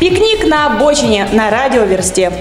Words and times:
Пикник 0.00 0.46
на 0.46 0.66
обочине 0.66 1.28
на 1.32 1.50
радиоверсте. 1.50 2.32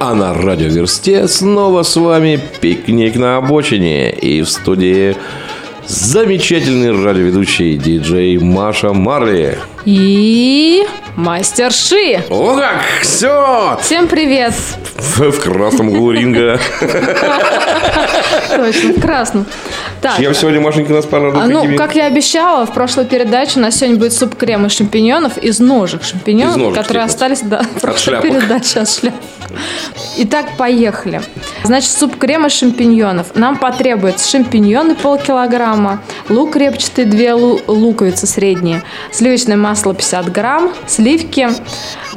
А 0.00 0.14
на 0.14 0.32
радиоверсте 0.32 1.26
снова 1.26 1.82
с 1.82 1.96
вами 1.96 2.38
пикник 2.60 3.16
на 3.16 3.38
обочине. 3.38 4.10
И 4.10 4.42
в 4.42 4.48
студии 4.48 5.16
замечательный 5.86 6.92
радиоведущий 6.92 7.76
диджей 7.76 8.38
Маша 8.38 8.92
Марли. 8.92 9.58
И 9.84 10.86
мастер 11.16 11.72
Ши. 11.72 12.22
О 12.28 12.54
как! 12.56 12.80
Все! 13.02 13.78
Всем 13.82 14.08
привет. 14.08 14.52
В, 14.96 15.32
красном 15.40 15.88
углу 15.90 16.12
ринга. 16.12 16.58
Точно, 18.56 18.92
в 18.92 19.00
красном. 19.00 19.46
Так, 20.00 20.16
Чем 20.18 20.32
сегодня 20.34 20.60
Машенька 20.60 20.92
нас 20.92 21.06
порадует? 21.06 21.44
а, 21.44 21.48
ну, 21.48 21.76
как 21.76 21.96
я 21.96 22.06
обещала, 22.06 22.66
в 22.66 22.72
прошлой 22.72 23.04
передаче 23.04 23.58
у 23.58 23.62
нас 23.62 23.74
сегодня 23.76 23.96
будет 23.98 24.12
суп-крем 24.12 24.66
из 24.66 24.72
шампиньонов, 24.72 25.38
из 25.38 25.58
ножек 25.58 26.04
шампиньонов, 26.04 26.56
Из 26.56 26.60
ножек, 26.62 26.76
которые 26.82 27.02
типа. 27.08 27.12
остались 27.14 27.42
в 27.42 27.80
прошлой 27.80 27.98
шляпок. 27.98 28.30
передаче 28.30 28.80
от 28.80 28.88
шляпок. 28.90 29.20
Итак, 30.18 30.46
поехали. 30.56 31.20
Значит, 31.64 31.90
суп-крем 31.90 32.46
из 32.46 32.52
шампиньонов. 32.52 33.34
Нам 33.34 33.56
потребуется 33.56 34.28
шампиньоны 34.28 34.94
полкилограмма, 34.94 36.00
лук 36.28 36.54
репчатый, 36.56 37.04
две 37.04 37.30
лу- 37.30 37.60
луковицы 37.66 38.26
средние, 38.28 38.82
сливочное 39.10 39.56
масло 39.68 39.92
50 39.92 40.32
грамм, 40.32 40.72
сливки 40.86 41.48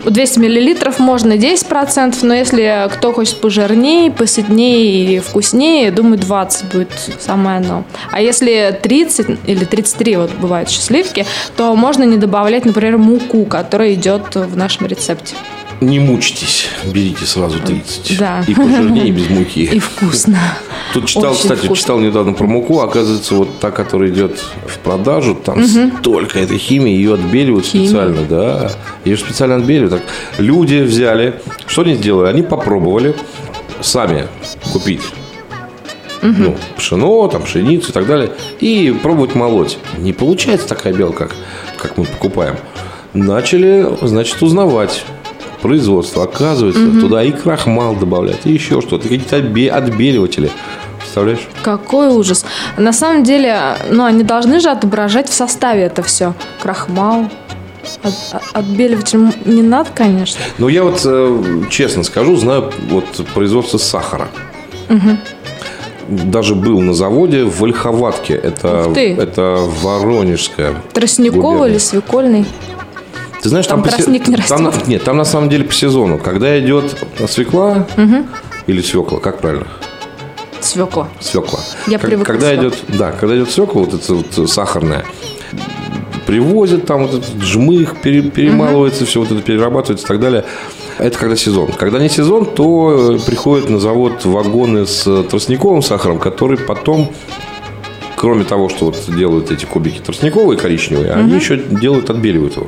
200 0.05 0.39
миллилитров, 0.39 0.99
можно 0.99 1.33
10%, 1.33 2.15
но 2.21 2.33
если 2.33 2.87
кто 2.93 3.11
хочет 3.11 3.41
пожирнее, 3.41 4.09
посытнее 4.09 5.15
и 5.15 5.19
вкуснее, 5.19 5.91
думаю, 5.91 6.17
20 6.17 6.71
будет 6.71 6.91
самое 7.19 7.57
оно. 7.57 7.83
А 8.09 8.21
если 8.21 8.79
30 8.81 9.39
или 9.47 9.65
33, 9.65 10.15
вот 10.15 10.31
бывают 10.35 10.69
еще 10.69 10.79
сливки, 10.79 11.25
то 11.57 11.75
можно 11.75 12.03
не 12.03 12.17
добавлять, 12.17 12.63
например, 12.63 12.97
муку, 12.97 13.43
которая 13.43 13.93
идет 13.95 14.33
в 14.35 14.55
нашем 14.55 14.87
рецепте. 14.87 15.35
Не 15.81 15.99
мучитесь, 15.99 16.67
берите 16.85 17.25
сразу 17.25 17.59
30. 17.59 18.19
Да. 18.19 18.43
И 18.47 18.53
пожирнее, 18.53 19.07
и 19.07 19.11
без 19.11 19.29
муки. 19.29 19.63
И 19.73 19.79
вкусно. 19.79 20.37
Тут 20.93 21.07
читал, 21.07 21.31
Очень 21.31 21.41
кстати, 21.41 21.59
вкусно. 21.65 21.75
читал 21.75 21.99
недавно 21.99 22.33
про 22.33 22.45
муку. 22.45 22.81
Оказывается, 22.81 23.33
вот 23.33 23.57
та, 23.59 23.71
которая 23.71 24.09
идет 24.09 24.37
в 24.67 24.77
продажу, 24.79 25.33
там 25.33 25.65
столько 25.65 26.37
этой 26.37 26.59
химии, 26.59 26.93
ее 26.93 27.15
отбеливают 27.15 27.65
Химия. 27.65 27.87
специально, 27.87 28.21
да. 28.21 28.71
Ее 29.05 29.17
специально 29.17 29.55
отбеливают. 29.55 29.93
Так, 29.93 30.03
люди 30.37 30.83
взяли, 30.83 31.41
что 31.65 31.81
они 31.81 31.95
сделали? 31.95 32.29
Они 32.29 32.43
попробовали 32.43 33.15
сами 33.81 34.27
купить 34.71 35.01
ну, 36.21 36.55
пшено, 36.77 37.27
там, 37.27 37.41
пшеницу 37.41 37.89
и 37.89 37.91
так 37.91 38.05
далее, 38.05 38.31
и 38.59 38.95
пробовать 39.01 39.33
молоть. 39.33 39.79
Не 39.97 40.13
получается 40.13 40.67
такая 40.67 40.93
белка, 40.93 41.27
как, 41.27 41.37
как 41.77 41.97
мы 41.97 42.05
покупаем. 42.05 42.57
Начали, 43.13 43.87
значит, 44.01 44.41
узнавать 44.43 45.03
производство. 45.61 46.23
Оказывается, 46.23 46.99
туда 46.99 47.23
и 47.23 47.31
крахмал 47.31 47.95
добавляют, 47.95 48.45
и 48.45 48.51
еще 48.51 48.81
что-то, 48.81 49.03
какие-то 49.03 49.37
отбе- 49.37 49.69
отбеливатели. 49.69 50.49
Представляешь? 50.99 51.47
Какой 51.63 52.07
ужас. 52.09 52.45
На 52.77 52.93
самом 52.93 53.23
деле, 53.23 53.75
ну, 53.89 54.03
они 54.05 54.23
должны 54.23 54.59
же 54.59 54.69
отображать 54.69 55.29
в 55.29 55.33
составе 55.33 55.81
это 55.83 56.03
все. 56.03 56.33
Крахмал. 56.61 57.25
От- 58.03 58.13
от- 58.33 58.43
отбеливатель 58.53 59.19
не 59.45 59.61
надо, 59.63 59.89
конечно. 59.95 60.39
Но 60.59 60.69
я 60.69 60.83
вот 60.83 61.01
э, 61.03 61.43
честно 61.69 62.03
скажу, 62.03 62.35
знаю 62.35 62.71
вот 62.89 63.05
производство 63.33 63.77
сахара. 63.79 64.27
Даже 66.07 66.55
был 66.55 66.81
на 66.81 66.93
заводе 66.93 67.45
в 67.45 67.63
Ольховатке. 67.63 68.33
Это, 68.33 68.91
это 68.95 69.57
Воронежская. 69.81 70.75
Тростниковый 70.93 71.41
Губерния. 71.41 71.69
или 71.69 71.77
свекольный? 71.77 72.45
Ты 73.41 73.49
знаешь, 73.49 73.65
Там 73.67 73.81
там, 73.81 73.89
по 73.89 73.95
тростник 73.95 74.27
не 74.27 74.35
там 74.37 74.63
на- 74.63 74.73
нет, 74.87 75.03
там 75.03 75.17
на 75.17 75.25
самом 75.25 75.49
деле 75.49 75.63
по 75.63 75.73
сезону. 75.73 76.17
Когда 76.19 76.59
идет 76.59 76.95
свекла 77.27 77.87
или 78.67 78.81
свекла, 78.81 79.19
как 79.19 79.39
правильно? 79.41 79.67
Свекла. 80.59 81.07
Свекла. 81.19 81.59
Я 81.87 81.97
Как- 81.97 82.07
привыкла 82.09 82.33
когда 82.33 82.55
идет, 82.55 82.75
да, 82.89 83.11
когда 83.11 83.35
идет 83.35 83.49
свекла, 83.49 83.81
вот 83.83 83.93
эта 83.95 84.13
вот 84.13 84.49
сахарная, 84.49 85.03
привозят 86.27 86.85
там 86.85 87.07
вот 87.07 87.15
этот 87.15 87.41
жмых, 87.41 87.97
пере- 88.01 88.21
перемалывается, 88.21 89.05
все 89.05 89.19
вот 89.21 89.31
это 89.31 89.41
перерабатывается 89.41 90.05
и 90.05 90.07
так 90.07 90.19
далее. 90.19 90.45
Это 90.99 91.17
когда 91.17 91.35
сезон. 91.35 91.71
Когда 91.71 91.97
не 91.99 92.09
сезон, 92.09 92.45
то 92.45 93.15
э, 93.15 93.19
приходят 93.25 93.69
на 93.69 93.79
завод 93.79 94.23
вагоны 94.23 94.85
с 94.85 95.07
э, 95.07 95.23
тростниковым 95.23 95.81
сахаром, 95.81 96.19
который 96.19 96.57
потом, 96.59 97.11
кроме 98.15 98.43
того, 98.43 98.69
что 98.69 98.85
вот 98.85 98.97
делают 99.07 99.49
эти 99.49 99.65
кубики 99.65 99.99
тростниковые 99.99 100.59
коричневые, 100.59 101.11
они 101.13 101.33
еще 101.33 101.57
делают, 101.57 102.11
отбеливают 102.11 102.55
его. 102.57 102.67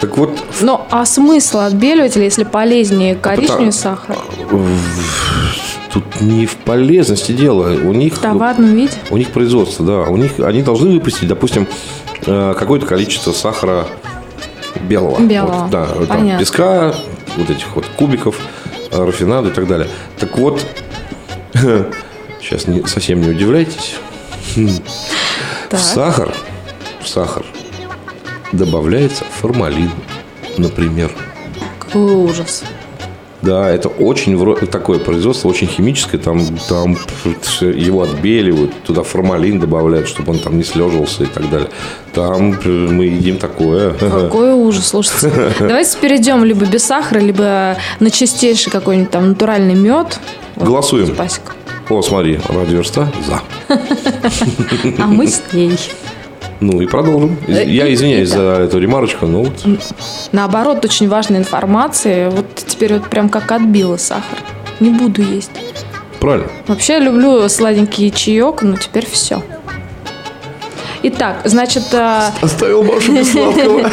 Так 0.00 0.16
вот, 0.16 0.38
Ну, 0.60 0.80
а 0.90 1.04
смысл 1.04 1.58
отбеливателя, 1.58 2.24
если 2.24 2.44
полезнее 2.44 3.14
коричневый 3.16 3.72
потому- 3.72 3.72
сахар? 3.72 4.16
тут 5.92 6.20
не 6.20 6.46
в 6.46 6.56
полезности 6.56 7.32
дело. 7.32 7.70
У 7.72 7.92
них, 7.92 8.14
В 8.14 8.18
товарном 8.20 8.74
виде? 8.74 8.92
у 9.10 9.16
них 9.16 9.30
производство, 9.30 9.84
да. 9.84 10.00
У 10.02 10.16
них, 10.16 10.38
они 10.38 10.62
должны 10.62 10.90
выпустить, 10.92 11.28
допустим, 11.28 11.66
э, 12.26 12.54
какое-то 12.58 12.86
количество 12.86 13.32
сахара 13.32 13.86
белого. 14.82 15.18
Белого. 15.20 15.62
Вот, 15.62 15.70
да, 15.70 15.86
там 15.86 16.06
Понятно. 16.06 16.38
песка, 16.38 16.94
вот 17.36 17.50
этих 17.50 17.74
вот 17.74 17.86
кубиков, 17.96 18.36
э, 18.92 19.02
рафинады 19.04 19.48
и 19.48 19.52
так 19.52 19.66
далее. 19.66 19.88
Так 20.18 20.36
вот, 20.38 20.62
сейчас 22.40 22.66
не, 22.66 22.86
совсем 22.86 23.20
не 23.22 23.30
удивляйтесь. 23.30 23.96
Так. 25.70 25.80
В 25.80 25.82
сахар, 25.82 26.34
в 27.02 27.08
сахар 27.08 27.44
добавляется 28.52 29.24
формалин, 29.24 29.90
например. 30.56 31.10
Какой 31.78 32.14
ужас. 32.14 32.62
Да, 33.40 33.70
это 33.70 33.88
очень 33.88 34.36
такое 34.66 34.98
производство, 34.98 35.48
очень 35.48 35.68
химическое. 35.68 36.18
Там, 36.18 36.40
там 36.68 36.96
его 37.60 38.02
отбеливают, 38.02 38.72
туда 38.82 39.04
формалин 39.04 39.60
добавляют, 39.60 40.08
чтобы 40.08 40.32
он 40.32 40.40
там 40.40 40.56
не 40.58 40.64
слеживался 40.64 41.22
и 41.22 41.26
так 41.26 41.48
далее. 41.48 41.70
Там 42.12 42.58
мы 42.66 43.04
едим 43.04 43.38
такое. 43.38 43.92
Какой 43.92 44.52
ужас, 44.54 44.88
слушайте. 44.88 45.52
Давайте 45.60 45.96
перейдем 45.98 46.42
либо 46.44 46.66
без 46.66 46.82
сахара, 46.84 47.20
либо 47.20 47.76
на 48.00 48.10
чистейший 48.10 48.72
какой-нибудь 48.72 49.10
там 49.12 49.28
натуральный 49.28 49.74
мед. 49.74 50.18
Вот, 50.56 50.66
Голосуем. 50.66 51.06
запасик. 51.06 51.54
О, 51.88 52.02
смотри, 52.02 52.40
радиоверста 52.48 53.10
за. 53.24 53.40
А 54.98 55.06
мы 55.06 55.28
с 55.28 55.40
ней. 55.52 55.78
Ну 56.60 56.80
и 56.80 56.86
продолжим. 56.86 57.36
Э, 57.46 57.64
Я 57.64 57.92
извиняюсь 57.92 58.30
за 58.30 58.40
эту 58.42 58.78
ремарочку, 58.78 59.26
но 59.26 59.44
вот 59.44 59.64
Наоборот, 60.32 60.84
очень 60.84 61.08
важная 61.08 61.38
информация. 61.40 62.30
Вот 62.30 62.46
теперь 62.56 62.94
вот 62.94 63.08
прям 63.08 63.28
как 63.28 63.50
отбила 63.52 63.96
сахар. 63.96 64.38
Не 64.80 64.90
буду 64.90 65.22
есть. 65.22 65.50
правильно. 66.20 66.48
Вообще 66.66 66.94
я 66.94 66.98
люблю 67.00 67.48
сладенький 67.48 68.10
чаек, 68.10 68.62
но 68.62 68.76
теперь 68.76 69.06
все. 69.06 69.42
Итак, 71.02 71.42
значит, 71.44 71.84
э, 71.92 72.30
Оставил 72.42 72.82
Машу 72.82 73.12
без 73.12 73.30
сладкого. 73.32 73.90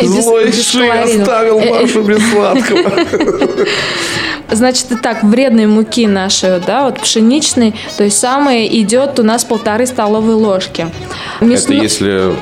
И 0.00 0.06
Злой 0.06 0.46
без 0.46 0.68
Ши 0.70 0.78
половины. 0.78 1.22
оставил 1.22 1.58
Э, 1.58 1.64
э. 1.64 1.80
Машу 1.82 2.02
без 2.02 2.30
сладкого. 2.30 2.90
значит, 4.50 4.86
итак, 4.90 5.22
вредной 5.22 5.66
муки 5.66 6.06
нашей, 6.06 6.60
да, 6.60 6.84
вот 6.84 7.00
пшеничной, 7.00 7.74
то 7.96 8.04
есть 8.04 8.18
самое 8.18 8.80
идет 8.82 9.18
у 9.18 9.22
нас 9.22 9.44
полторы 9.44 9.86
столовые 9.86 10.36
ложки. 10.36 10.86
Это 11.40 11.44
Мясно- 11.46 11.72
если 11.72 12.34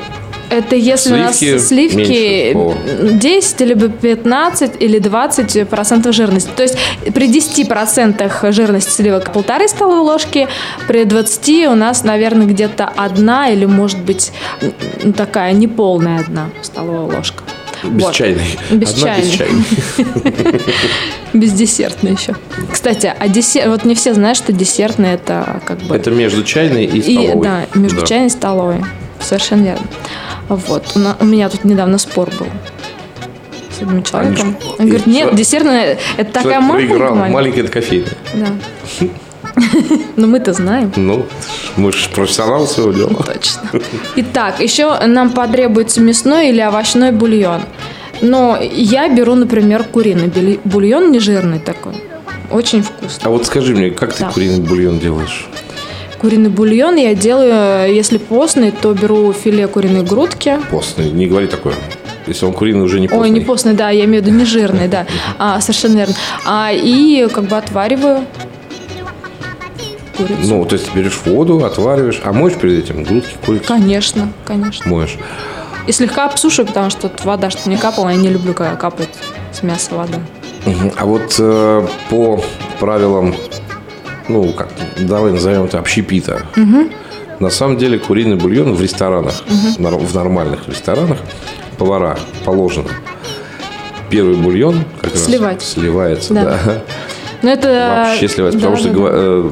Это 0.53 0.75
если 0.75 1.13
у 1.13 1.17
нас 1.17 1.37
Сливки 1.37 1.59
сливки 1.59 2.53
меньше. 2.53 2.57
О. 2.57 2.75
10, 3.19 3.59
либо 3.61 3.87
15 3.89 4.71
или 4.79 4.99
20 4.99 5.67
процентов 5.67 6.13
жирности. 6.15 6.49
То 6.55 6.63
есть 6.63 6.77
при 7.13 7.27
10 7.27 7.67
процентах 7.67 8.43
жирности 8.49 8.89
сливок 8.89 9.31
полторы 9.33 9.67
столовые 9.67 10.01
ложки, 10.03 10.47
при 10.87 11.03
20 11.05 11.67
у 11.67 11.75
нас, 11.75 12.03
наверное, 12.03 12.45
где-то 12.45 12.85
одна 12.95 13.49
или, 13.49 13.65
может 13.65 13.99
быть, 13.99 14.31
такая 15.17 15.53
неполная 15.53 16.19
одна 16.19 16.49
столовая 16.61 17.17
ложка. 17.17 17.43
без 17.83 18.03
Вот. 18.03 18.13
чайной. 18.13 18.57
Без 18.71 18.93
Одна 18.93 19.07
чайной. 19.07 19.23
без 19.23 19.37
чайной. 19.37 20.61
Без 21.33 21.51
десертной 21.53 22.11
еще. 22.11 22.35
Кстати, 22.71 23.11
а 23.17 23.27
десерт, 23.27 23.67
вот 23.67 23.85
не 23.85 23.95
все 23.95 24.13
знают, 24.13 24.37
что 24.37 24.53
десертный 24.53 25.13
это 25.13 25.61
как 25.65 25.79
бы... 25.79 25.95
Это 25.95 26.11
между 26.11 26.43
чайной 26.43 26.85
и 26.85 26.99
И, 26.99 27.01
столовой. 27.27 27.43
да, 27.43 27.65
между 27.73 28.05
чайной 28.05 28.27
и 28.27 28.29
столовой. 28.29 28.85
Совершенно 29.19 29.63
верно. 29.63 29.87
Вот. 30.49 30.95
У, 31.19 31.25
меня 31.25 31.49
тут 31.49 31.63
недавно 31.63 31.97
спор 31.97 32.29
был 32.39 32.47
с 33.77 33.81
одним 33.81 34.03
человеком. 34.03 34.49
ничего. 34.59 34.75
Он 34.79 34.85
говорит, 34.85 35.07
нет, 35.07 35.35
десертная 35.35 35.97
это 36.17 36.31
такая 36.31 36.59
маленькая. 36.59 36.97
проиграл. 36.97 37.15
маленькая». 37.15 37.61
Это 37.63 37.71
кофейная. 37.71 38.09
Да. 38.33 38.47
Но 40.15 40.27
мы-то 40.27 40.53
знаем. 40.53 40.91
Ну, 40.95 41.25
мы 41.75 41.91
же 41.91 42.09
профессионал 42.09 42.67
своего 42.67 42.91
дела. 42.91 43.13
Точно. 43.25 43.61
Итак, 44.17 44.59
еще 44.59 44.97
нам 45.07 45.31
потребуется 45.31 46.01
мясной 46.01 46.49
или 46.49 46.59
овощной 46.61 47.11
бульон. 47.11 47.61
Но 48.21 48.57
я 48.61 49.09
беру, 49.09 49.35
например, 49.35 49.83
куриный 49.83 50.59
бульон 50.63 51.11
нежирный 51.11 51.59
такой. 51.59 51.93
Очень 52.51 52.83
вкусный. 52.83 53.23
А 53.25 53.29
вот 53.29 53.45
скажи 53.45 53.75
мне, 53.75 53.89
как 53.89 54.13
ты 54.13 54.21
Да. 54.23 54.31
куриный 54.31 54.59
бульон 54.59 54.99
делаешь? 54.99 55.47
Куриный 56.23 56.49
бульон 56.49 56.95
я 56.95 57.15
делаю, 57.15 57.93
если 57.93 58.17
постный, 58.17 58.71
то 58.71 58.93
беру 58.93 59.33
филе 59.33 59.67
куриной 59.67 60.03
грудки. 60.03 60.57
Постный. 60.71 61.11
Не 61.11 61.27
говори 61.27 61.47
такое. 61.47 61.75
Если 62.27 62.45
он 62.45 62.53
куриный, 62.53 62.85
уже 62.85 63.01
не 63.01 63.09
постный. 63.09 63.23
Ой, 63.23 63.29
не 63.29 63.41
постный, 63.41 63.73
да, 63.73 63.89
я 63.89 64.05
имею 64.05 64.23
в 64.23 64.25
виду 64.25 64.37
не 64.37 64.45
жирный, 64.45 64.87
да. 64.87 65.05
А, 65.37 65.59
совершенно 65.59 65.97
верно. 65.97 66.15
А, 66.45 66.69
и 66.71 67.27
как 67.27 67.43
бы 67.43 67.57
отвариваю 67.57 68.23
курицу. 70.17 70.39
Ну, 70.43 70.63
то 70.63 70.75
есть 70.75 70.89
ты 70.89 70.97
берешь 70.97 71.19
воду, 71.25 71.65
отвариваешь, 71.65 72.21
а 72.23 72.31
моешь 72.31 72.55
перед 72.55 72.85
этим 72.85 73.03
грудки, 73.03 73.35
курицу? 73.45 73.65
Конечно, 73.67 74.31
конечно. 74.45 74.89
Моешь. 74.89 75.17
И 75.87 75.91
слегка 75.91 76.27
обсушиваю, 76.27 76.67
потому 76.67 76.89
что 76.89 77.11
вода, 77.25 77.49
что 77.49 77.69
не 77.69 77.75
капала, 77.75 78.07
я 78.07 78.15
не 78.15 78.29
люблю, 78.29 78.53
когда 78.53 78.77
капает 78.77 79.09
с 79.51 79.61
мяса 79.61 79.93
вода. 79.93 80.19
А 80.97 81.05
вот 81.05 81.35
э, 81.37 81.87
по 82.09 82.41
правилам, 82.79 83.35
ну, 84.27 84.51
как, 84.53 84.69
давай 84.99 85.31
назовем 85.31 85.63
это 85.65 85.79
общепита. 85.79 86.43
На 87.39 87.49
самом 87.49 87.77
деле 87.77 87.97
куриный 87.99 88.35
бульон 88.35 88.73
в 88.73 88.81
ресторанах, 88.81 89.33
нар- 89.77 89.95
в 89.97 90.15
нормальных 90.15 90.67
ресторанах, 90.67 91.17
повара 91.77 92.17
положено. 92.45 92.89
Первый 94.09 94.35
бульон 94.35 94.83
как 95.01 95.11
раз 95.13 95.25
Сливать. 95.25 95.61
сливается, 95.61 96.33
Да. 96.33 96.43
да. 96.65 96.81
Но 97.41 97.49
это... 97.51 98.05
Вообще 98.07 98.29
сливается, 98.29 98.59
да, 98.61 98.67
потому 98.69 98.77
что 98.77 98.89
да, 98.89 98.93
да. 98.93 98.99
гва- 98.99 99.11
э, 99.13 99.49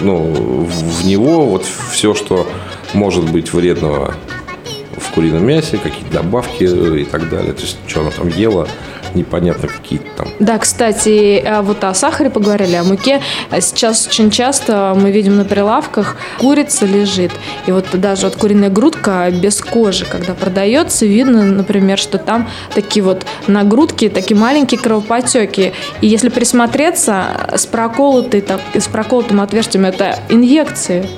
ну, 0.00 0.16
в 0.64 1.02
в 1.02 1.06
него 1.06 1.46
вот 1.46 1.66
все, 1.90 2.14
что 2.14 2.46
может 2.94 3.24
быть 3.30 3.52
вредного 3.52 4.14
в 4.96 5.10
курином 5.10 5.44
мясе, 5.46 5.76
какие-то 5.78 6.12
добавки 6.22 6.62
э, 6.64 7.00
и 7.00 7.04
так 7.04 7.28
далее. 7.28 7.52
То 7.52 7.62
есть, 7.62 7.76
что 7.86 8.00
она 8.00 8.10
там 8.10 8.28
ела, 8.28 8.66
непонятно 9.14 9.68
какие-то 9.68 10.06
там. 10.16 10.28
Да, 10.38 10.58
кстати, 10.58 11.42
а 11.44 11.62
вот 11.62 11.82
о 11.84 11.94
сахаре 11.94 12.30
поговорили, 12.30 12.76
о 12.76 12.84
муке. 12.84 13.20
А 13.50 13.60
Сейчас 13.60 14.06
очень 14.06 14.30
часто 14.30 14.94
мы 14.96 15.10
видим 15.10 15.36
на 15.36 15.44
прилавках, 15.44 16.16
курица 16.38 16.84
лежит. 16.84 17.32
И 17.66 17.72
вот 17.72 17.86
даже 17.92 18.26
вот 18.26 18.36
куриная 18.36 18.68
грудка 18.68 19.30
без 19.30 19.60
кожи, 19.60 20.04
когда 20.04 20.34
продается, 20.34 21.06
видно, 21.06 21.42
например, 21.42 21.98
что 21.98 22.18
там 22.18 22.48
такие 22.74 23.02
вот 23.02 23.24
на 23.46 23.64
грудке 23.64 24.10
такие 24.10 24.36
маленькие 24.36 24.78
кровопотеки. 24.78 25.72
И 26.00 26.06
если 26.06 26.28
присмотреться, 26.28 27.24
с, 27.54 27.66
проколотой, 27.66 28.40
так, 28.40 28.60
с 28.74 28.88
проколотым 28.88 29.40
отверстием 29.40 29.86
это 29.86 30.18
инъекции 30.28 31.08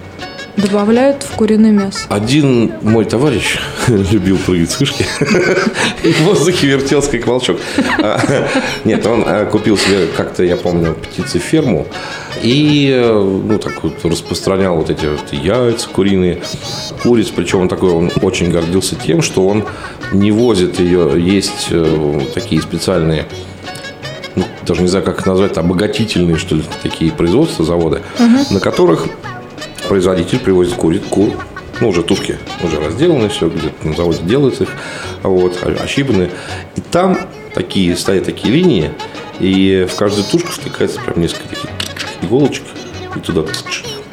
добавляют 0.57 1.23
в 1.23 1.35
куриное 1.37 1.71
мясо. 1.71 2.01
Один 2.09 2.73
мой 2.83 3.05
товарищ 3.05 3.59
любил 3.89 4.39
прыгать 4.39 4.71
с 4.71 4.81
вышки 4.81 5.07
и 6.05 6.13
в 6.13 6.21
воздухе 6.23 6.69
вертелся, 6.69 7.11
как 7.11 7.27
волчок. 7.27 7.59
А, 7.99 8.21
Нет, 8.85 9.07
он 9.07 9.25
э, 9.27 9.47
купил 9.47 9.77
себе, 9.77 10.07
как-то, 10.17 10.45
я 10.45 10.57
помню, 10.57 10.95
птицеферму 10.95 11.87
и 12.43 12.91
э, 12.95 13.13
ну, 13.13 13.59
так 13.59 13.83
вот 13.83 14.05
распространял 14.05 14.77
вот 14.77 14.91
эти 14.91 15.07
вот 15.07 15.33
яйца 15.33 15.89
куриные, 15.89 16.41
куриц. 17.03 17.29
Причем 17.29 17.61
он 17.63 17.69
такой, 17.69 17.91
он 17.91 18.11
очень 18.23 18.51
гордился 18.51 18.97
тем, 18.97 19.23
что 19.23 19.47
он 19.47 19.65
не 20.13 20.31
возит 20.31 20.79
ее. 20.79 21.13
Есть 21.17 21.69
э, 21.71 22.21
такие 22.35 22.61
специальные 22.63 23.27
ну, 24.37 24.45
даже 24.67 24.83
не 24.83 24.89
знаю, 24.89 25.05
как 25.05 25.21
их 25.21 25.27
назвать, 25.27 25.57
обогатительные, 25.59 26.37
что 26.37 26.57
ли, 26.57 26.65
такие 26.83 27.13
производства, 27.13 27.65
заводы, 27.65 28.03
на 28.51 28.59
которых 28.59 29.07
производитель 29.89 30.39
привозит 30.39 30.75
куриц, 30.75 31.03
кур, 31.09 31.33
ну, 31.81 31.89
уже 31.89 32.03
тушки, 32.03 32.39
уже 32.63 32.81
разделаны, 32.81 33.29
все 33.29 33.49
где-то 33.49 33.89
на 33.89 33.97
заводе 33.97 34.23
делается 34.23 34.65
их, 34.65 34.71
вот, 35.23 35.59
ощипаны. 35.81 36.31
И 36.77 36.81
там 36.81 37.19
такие, 37.55 37.97
стоят 37.97 38.25
такие 38.25 38.55
линии, 38.55 38.93
и 39.41 39.87
в 39.91 39.97
каждую 39.97 40.25
тушку 40.25 40.51
втыкается 40.53 41.01
прям 41.01 41.21
несколько 41.21 41.49
таких 41.49 41.71
иголочек, 42.23 42.65
и 43.17 43.21
туда 43.21 43.45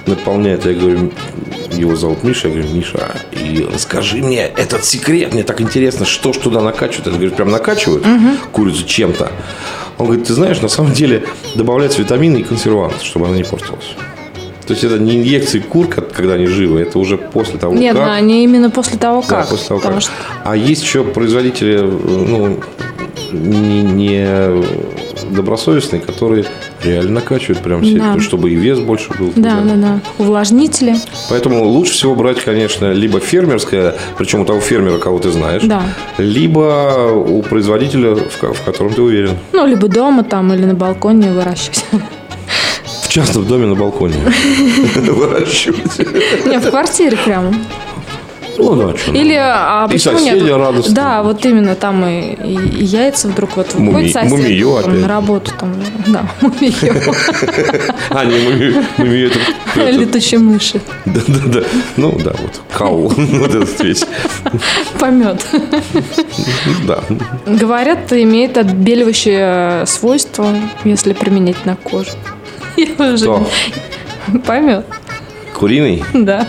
наполняет. 0.06 0.66
Я 0.66 0.74
говорю, 0.74 1.12
его 1.72 1.96
зовут 1.96 2.24
Миша, 2.24 2.48
я 2.48 2.56
говорю, 2.56 2.74
Миша, 2.74 3.16
и 3.32 3.68
расскажи 3.72 4.18
мне 4.18 4.46
этот 4.46 4.84
секрет, 4.86 5.34
мне 5.34 5.44
так 5.44 5.62
интересно, 5.62 6.06
что 6.06 6.34
ж 6.34 6.38
туда 6.38 6.62
накачивают. 6.62 7.08
Я 7.08 7.14
говорю, 7.14 7.32
прям 7.32 7.52
накачивают 7.52 8.06
курицу 8.52 8.86
чем-то. 8.86 9.32
Он 9.98 10.08
говорит, 10.08 10.26
ты 10.26 10.34
знаешь, 10.34 10.62
на 10.62 10.70
самом 10.70 10.94
деле 10.94 11.26
добавляются 11.56 12.02
витамины 12.02 12.38
и 12.38 12.44
консерванты, 12.44 13.06
чтобы 13.06 13.28
она 13.28 13.36
не 13.36 13.44
портилась. 13.44 13.96
То 14.72 14.74
есть 14.74 14.86
это 14.86 15.00
не 15.00 15.18
инъекции 15.18 15.60
кур, 15.60 15.88
как- 15.90 16.14
когда 16.14 16.36
они 16.36 16.46
живы, 16.46 16.80
это 16.80 16.98
уже 16.98 17.18
после 17.18 17.60
того, 17.60 17.74
Нет, 17.76 17.94
как. 17.94 18.06
ну, 18.08 18.12
они 18.14 18.46
именно 18.46 18.70
после 18.70 18.98
того, 18.98 19.22
Да, 19.22 19.28
как. 19.42 19.50
после 19.50 19.68
того, 19.68 19.82
как. 19.82 20.00
что 20.00 20.12
А 20.46 20.56
есть 20.56 20.82
еще 20.82 21.04
производители, 21.04 21.78
ну, 21.82 22.58
не, 23.34 23.82
не 23.82 24.64
добросовестные, 25.30 26.02
которые 26.02 26.46
реально 26.86 27.12
накачивают 27.16 27.60
прям 27.60 27.82
все, 27.84 27.98
Да. 27.98 28.18
чтобы 28.22 28.52
и 28.52 28.56
вес 28.56 28.80
больше 28.80 29.10
был. 29.20 29.34
Да, 29.36 29.60
да, 29.60 29.76
да. 29.76 30.00
Увлажнители. 30.20 30.96
Поэтому 31.30 31.66
лучше 31.66 31.92
всего 31.92 32.16
брать, 32.16 32.40
конечно, 32.40 32.94
либо 32.94 33.20
фермерское, 33.20 33.96
причем 34.18 34.40
у 34.40 34.46
того 34.46 34.62
фермера, 34.62 35.00
кого 35.00 35.20
ты 35.20 35.32
знаешь, 35.32 35.64
Да. 35.64 35.84
либо 36.18 37.12
у 37.14 37.42
производителя, 37.44 38.16
в 38.16 38.64
котором 38.66 38.94
ты 38.94 39.02
уверен. 39.02 39.32
Ну, 39.52 39.68
либо 39.68 39.90
дома 39.90 40.24
там, 40.24 40.54
или 40.54 40.64
на 40.64 40.76
балконе 40.76 41.34
выращивать. 41.34 41.84
В 43.12 43.14
частном 43.14 43.46
доме 43.46 43.66
на 43.66 43.76
балконе 43.76 44.16
выращивать. 44.96 46.00
Не, 46.48 46.60
в 46.62 46.70
квартире 46.70 47.18
прямо. 47.18 47.54
Ну 48.58 48.74
да, 48.76 48.98
что. 48.98 49.12
Или, 49.12 49.34
а 49.38 49.86
И 49.90 49.92
почему 49.94 50.18
соседи 50.18 50.44
нет? 50.46 50.56
радостные. 50.56 50.96
Да, 50.96 51.22
вот 51.22 51.46
именно 51.46 51.76
там 51.76 52.06
и, 52.06 52.36
и- 52.36 52.54
и 52.80 52.86
яйца 52.86 53.28
вдруг 53.28 53.58
вот 53.58 53.74
Муми- 53.76 53.88
выходит 53.88 54.14
сосед 54.14 54.30
мумию 54.30 54.70
там 54.82 54.92
опять. 54.92 55.02
на 55.02 55.08
работу 55.10 55.52
там, 55.60 55.74
да, 56.08 56.24
мумию, 56.40 56.74
А, 58.12 58.24
не, 58.24 58.40
мы, 58.40 58.86
мы 59.00 59.30
это, 59.76 59.92
летучие 59.92 60.40
мыши, 60.40 60.80
Да, 61.06 61.20
да, 61.28 61.40
да. 61.48 61.64
Ну 61.98 62.18
да, 62.24 62.32
вот 62.42 62.62
каул. 62.72 63.10
Вот 63.18 63.54
этот 63.56 63.84
весь. 63.84 64.06
помет. 65.00 65.46
Да. 66.88 67.04
Говорят, 67.46 68.14
имеет 68.14 68.58
отбеливающее 68.58 69.86
свойство, 69.86 70.48
если 70.86 71.12
применять 71.12 71.66
на 71.66 71.76
кожу. 71.76 72.12
Я 72.78 73.14
уже? 73.14 73.46
Помет, 74.46 74.86
Куриный? 75.54 76.04
да. 76.14 76.46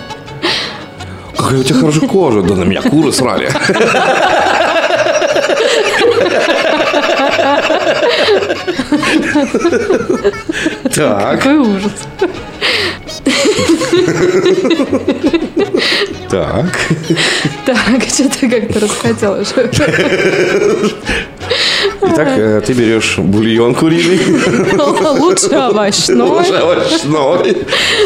Какая 1.37 1.61
у 1.61 1.65
тебя 1.65 1.81
хорошая 1.81 2.09
кожа. 2.09 2.43
Да 2.43 2.55
на 2.55 2.63
меня 2.63 2.83
куры 2.83 3.13
срали. 3.13 3.51
Так, 10.95 11.39
Какой 11.41 11.59
ужас. 11.59 11.93
так. 16.31 16.67
Так, 17.67 18.03
что-то 18.09 18.49
как-то 18.49 18.81
расхотела. 18.81 19.45
Итак, 22.05 22.29
э, 22.37 22.61
ты 22.67 22.73
берешь 22.73 23.17
бульон 23.19 23.75
куриный, 23.75 24.19
Лучше 25.21 25.47
овощной. 25.55 26.29
лучше 26.29 26.55
овощной. 26.55 27.57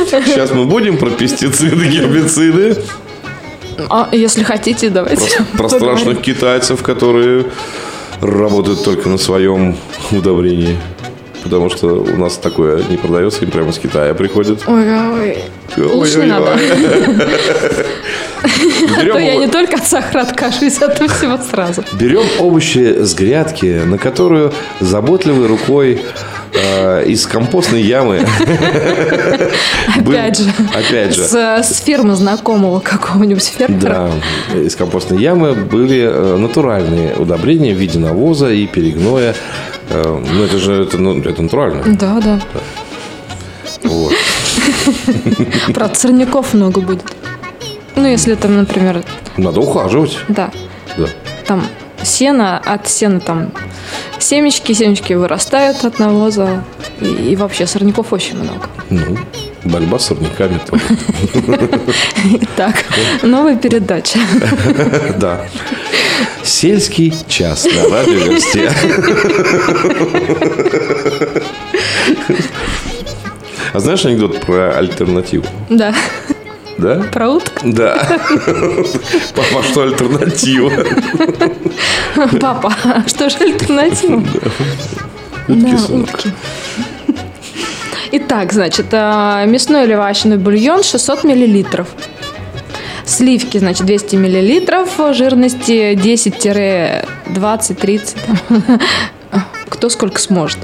Сейчас 0.07 0.50
мы 0.53 0.65
будем 0.67 0.99
про 0.99 1.11
пестициды, 1.11 1.87
гербициды, 1.87 2.76
А, 3.88 4.09
если 4.12 4.43
хотите, 4.43 4.91
давайте. 4.91 5.43
про 5.57 5.69
поговорим. 5.69 5.79
страшных 5.99 6.23
китайцев, 6.23 6.83
которые 6.83 7.47
работают 8.21 8.85
только 8.85 9.09
на 9.09 9.19
своем 9.19 9.76
удобрении. 10.11 10.76
Потому 11.47 11.71
что 11.71 11.87
у 11.87 12.17
нас 12.17 12.37
такое 12.37 12.83
не 12.88 12.97
продается, 12.97 13.45
им 13.45 13.50
прямо 13.53 13.71
из 13.71 13.79
Китая 13.79 14.15
приходит. 14.15 14.62
Ой, 14.67 14.85
ой. 15.12 15.38
Лучше 15.76 16.19
не 16.21 16.26
надо. 16.26 16.59
А 18.43 19.00
Берем, 19.00 19.12
то 19.15 19.19
я 19.19 19.37
не 19.37 19.47
только 19.49 19.76
от 19.76 19.87
сахара 19.87 20.21
откажусь, 20.23 20.79
а 20.81 20.88
то 20.88 21.09
всего 21.09 21.38
сразу. 21.38 21.83
берем 21.95 22.23
овощи 22.38 23.03
с 23.03 23.15
грядки, 23.15 23.83
на 23.85 23.99
которую 23.99 24.53
заботливой 24.79 25.47
рукой 25.47 26.00
э, 26.55 27.05
из 27.07 27.26
компостной 27.26 27.83
ямы. 27.83 28.21
Опять 29.97 30.38
же. 30.38 30.53
Опять 30.75 31.15
же. 31.15 31.25
С, 31.25 31.35
с 31.35 31.81
фирмы 31.81 32.15
знакомого 32.15 32.81
какого-нибудь 32.81 33.45
фермера. 33.45 34.11
Да, 34.53 34.59
из 34.59 34.76
компостной 34.76 35.19
ямы 35.21 35.55
были 35.55 36.03
э, 36.03 36.37
натуральные 36.37 37.15
удобрения 37.17 37.75
в 37.75 37.79
виде 37.79 37.99
навоза 37.99 38.50
и 38.50 38.67
перегноя. 38.67 39.35
Э, 39.90 40.23
Ну, 40.33 40.43
это 40.45 40.59
же 40.59 40.83
это, 40.83 40.99
ну, 40.99 41.19
это 41.21 41.43
натурально. 41.43 41.83
Да, 41.87 42.21
да. 42.21 42.40
Вот. 43.85 44.12
Правда, 45.75 45.95
сорняков 45.95 46.55
много 46.55 46.81
будет. 46.81 47.05
Ну, 47.95 48.07
если 48.07 48.35
там, 48.35 48.57
например, 48.57 49.02
Надо 49.37 49.61
ухаживать. 49.61 50.19
да, 50.28 50.50
Да. 50.97 51.07
там 51.47 51.66
сено, 52.02 52.59
от 52.59 52.88
сена 52.88 53.21
там 53.21 53.52
семечки, 54.19 54.73
семечки 54.73 55.12
вырастают 55.14 55.85
от 55.85 55.99
навоза. 55.99 56.62
И, 57.00 57.07
и 57.33 57.37
вообще 57.37 57.66
сорняков 57.66 58.12
очень 58.12 58.37
много. 58.38 58.66
Ну, 58.90 59.16
борьба 59.64 59.99
с 59.99 60.07
сорняками. 60.07 60.61
Итак, 62.43 62.75
новая 63.23 63.57
передача. 63.57 64.19
Да. 65.19 65.47
Сельский 66.42 67.12
час 67.28 67.64
на 67.66 67.88
радиоверсте. 67.90 68.70
А 73.73 73.80
знаешь 73.80 74.04
анекдот 74.04 74.40
про 74.40 74.76
альтернативу? 74.78 75.44
Да. 75.68 75.94
Да? 76.78 77.02
Про 77.12 77.30
уток? 77.30 77.52
Да. 77.62 78.06
Папа, 79.35 79.62
что 79.62 79.82
альтернатива? 79.82 80.70
Папа, 82.40 82.75
что 83.06 83.30
же 83.30 83.37
альтернатива? 83.40 84.23
Утки, 85.49 85.70
Да, 85.73 85.78
сынок. 85.78 86.08
утки. 86.14 86.32
Итак, 88.12 88.52
значит, 88.52 88.87
а, 88.92 89.44
мясной 89.46 89.85
или 89.85 89.92
овощной 89.92 90.38
бульон 90.38 90.82
600 90.82 91.25
миллилитров. 91.25 91.88
Сливки, 93.07 93.59
значит, 93.59 93.87
200 93.87 94.17
миллилитров, 94.17 94.89
жирности 95.13 95.95
10-20-30, 95.95 98.17
там, 98.27 98.81
кто 99.69 99.89
сколько 99.89 100.21
сможет. 100.21 100.59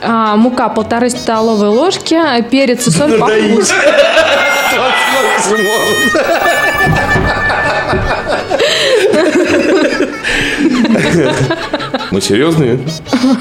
А, 0.00 0.36
мука 0.36 0.70
полторы 0.70 1.10
столовые 1.10 1.70
ложки, 1.70 2.18
перец 2.50 2.86
и 2.86 2.90
соль 2.90 3.18
по 3.18 3.26
вкусу. 3.26 3.74
Мы 12.10 12.20
серьезные? 12.20 12.78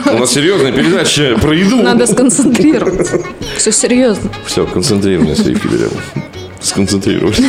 У 0.05 0.17
нас 0.17 0.31
серьезная 0.31 0.71
передача 0.71 1.37
про 1.39 1.53
еду. 1.53 1.81
Надо 1.81 2.07
сконцентрироваться. 2.07 3.21
Все 3.57 3.71
серьезно. 3.71 4.29
Все, 4.45 4.65
концентрированные 4.65 5.35
сливки 5.35 5.67
берем. 5.67 5.91
Сконцентрировались. 6.59 7.39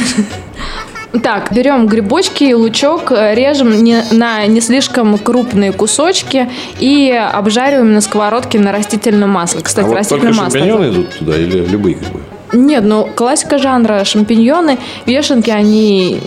Так, 1.22 1.52
берем 1.52 1.86
грибочки 1.86 2.44
и 2.44 2.54
лучок, 2.54 3.12
э, 3.12 3.34
режем 3.34 3.84
не- 3.84 4.02
на 4.12 4.46
не 4.46 4.60
слишком 4.62 5.18
крупные 5.18 5.72
кусочки 5.72 6.48
и 6.80 7.10
обжариваем 7.10 7.92
на 7.92 8.00
сковородке 8.00 8.58
на 8.58 8.72
растительном 8.72 9.30
масле. 9.30 9.60
А 9.60 9.62
Кстати, 9.64 9.86
вот 9.86 9.94
растительное 9.96 10.32
только 10.32 10.42
масло. 10.44 10.58
шампиньоны 10.58 10.88
идут 10.90 11.18
туда 11.18 11.36
или 11.36 11.66
любые 11.66 11.96
грибы? 11.96 12.20
Нет, 12.54 12.84
ну 12.84 13.08
классика 13.14 13.58
жанра 13.58 14.04
шампиньоны, 14.04 14.78
вешенки, 15.06 15.50
они... 15.50 16.20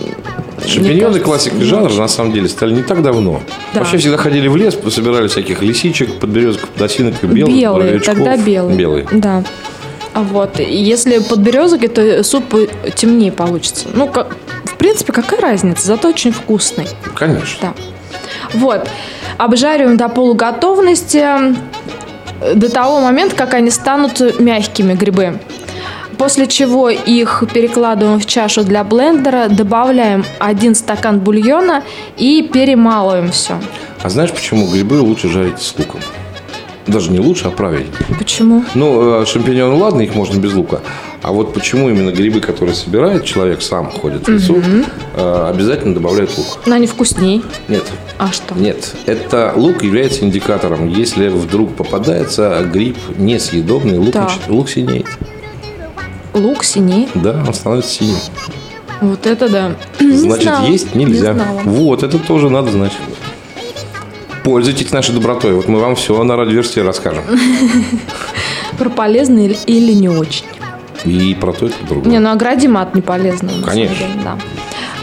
Шампиньоны 0.66 1.18
классика 1.20 1.56
жанра 1.62 1.92
на 1.92 2.08
самом 2.08 2.32
деле 2.32 2.48
стали 2.48 2.72
не 2.74 2.82
так 2.82 3.02
давно. 3.02 3.42
Да. 3.74 3.80
Вообще 3.80 3.98
всегда 3.98 4.16
ходили 4.16 4.46
в 4.48 4.56
лес, 4.56 4.76
собирали 4.90 5.26
всяких 5.28 5.62
лисичек, 5.62 6.14
подберезок, 6.20 6.68
подосинок, 6.68 7.14
белых, 7.22 7.54
белые, 7.54 7.98
тогда 8.00 8.36
белые. 8.36 8.76
Белые. 8.76 9.06
Да. 9.12 9.42
А 10.14 10.22
вот, 10.22 10.58
если 10.60 11.18
под 11.18 11.40
березкой, 11.40 11.88
то 11.88 12.22
суп 12.24 12.54
темнее 12.94 13.30
получится. 13.32 13.86
Ну, 13.94 14.06
как- 14.08 14.34
принципе, 14.86 15.12
какая 15.12 15.40
разница, 15.40 15.84
зато 15.84 16.08
очень 16.08 16.30
вкусный. 16.30 16.86
Конечно. 17.16 17.74
Да. 17.74 18.18
Вот. 18.52 18.88
Обжариваем 19.36 19.96
до 19.96 20.08
полуготовности, 20.08 21.26
э, 22.40 22.54
до 22.54 22.70
того 22.70 23.00
момента, 23.00 23.34
как 23.34 23.54
они 23.54 23.70
станут 23.70 24.38
мягкими, 24.38 24.94
грибы. 24.94 25.40
После 26.18 26.46
чего 26.46 26.88
их 26.88 27.42
перекладываем 27.52 28.20
в 28.20 28.26
чашу 28.26 28.62
для 28.62 28.84
блендера, 28.84 29.48
добавляем 29.48 30.24
один 30.38 30.76
стакан 30.76 31.18
бульона 31.18 31.82
и 32.16 32.42
перемалываем 32.42 33.32
все. 33.32 33.60
А 34.04 34.08
знаешь, 34.08 34.30
почему 34.30 34.70
грибы 34.70 35.00
лучше 35.00 35.28
жарить 35.28 35.58
с 35.58 35.76
луком? 35.76 36.00
Даже 36.86 37.10
не 37.10 37.18
лучше, 37.18 37.48
а 37.48 37.50
правильнее. 37.50 37.90
Почему? 38.16 38.64
Ну, 38.76 39.22
э, 39.22 39.26
шампиньоны, 39.26 39.74
ладно, 39.74 40.02
их 40.02 40.14
можно 40.14 40.38
без 40.38 40.54
лука. 40.54 40.80
А 41.22 41.32
вот 41.32 41.52
почему 41.52 41.88
именно 41.90 42.10
грибы, 42.12 42.40
которые 42.40 42.76
собирает 42.76 43.24
человек, 43.24 43.60
сам 43.62 43.90
ходит 43.90 44.26
в 44.28 44.30
лесу, 44.30 44.62
э, 45.16 45.46
обязательно 45.52 45.94
добавляют 45.94 46.36
лук? 46.38 46.60
Но 46.64 46.76
они 46.76 46.86
вкусней. 46.86 47.42
Нет, 47.68 47.82
А 48.18 48.30
что? 48.30 48.54
нет. 48.54 48.94
Это 49.06 49.52
лук 49.56 49.82
является 49.82 50.24
индикатором. 50.24 50.88
Если 50.88 51.26
вдруг 51.28 51.74
попадается 51.74 52.62
гриб 52.72 52.96
несъедобный, 53.18 53.98
лук, 53.98 54.12
Так. 54.12 54.28
нач- 54.30 54.50
лук 54.52 54.68
синеет. 54.70 55.06
Лук 56.34 56.62
синей. 56.64 57.08
Да, 57.14 57.42
он 57.46 57.52
становится 57.54 57.90
синим. 57.90 58.16
Вот 59.00 59.26
это 59.26 59.48
да. 59.48 59.74
Не 60.00 60.12
Значит, 60.12 60.42
знала. 60.44 60.66
есть 60.66 60.94
нельзя. 60.94 61.32
Не 61.32 61.40
знала. 61.40 61.60
вот, 61.64 62.02
это 62.04 62.18
тоже 62.18 62.48
надо 62.48 62.70
знать. 62.70 62.92
Пользуйтесь 64.46 64.92
нашей 64.92 65.12
добротой. 65.12 65.54
Вот 65.54 65.66
мы 65.66 65.80
вам 65.80 65.96
все 65.96 66.22
на 66.22 66.36
радиоверсии 66.36 66.78
расскажем. 66.78 67.24
Про 68.78 68.90
полезно 68.90 69.40
или, 69.40 69.92
не 69.92 70.08
очень. 70.08 70.46
И 71.04 71.34
про 71.34 71.52
то, 71.52 71.66
и 71.66 71.70
про 71.70 71.86
другое. 71.88 72.12
Не, 72.12 72.20
ну 72.20 72.30
агродимат 72.30 72.94
не 72.94 73.02
полезно. 73.02 73.48
на 73.48 73.52
самом 73.54 73.68
Конечно. 73.68 73.96
деле, 73.96 74.10
да. 74.22 74.38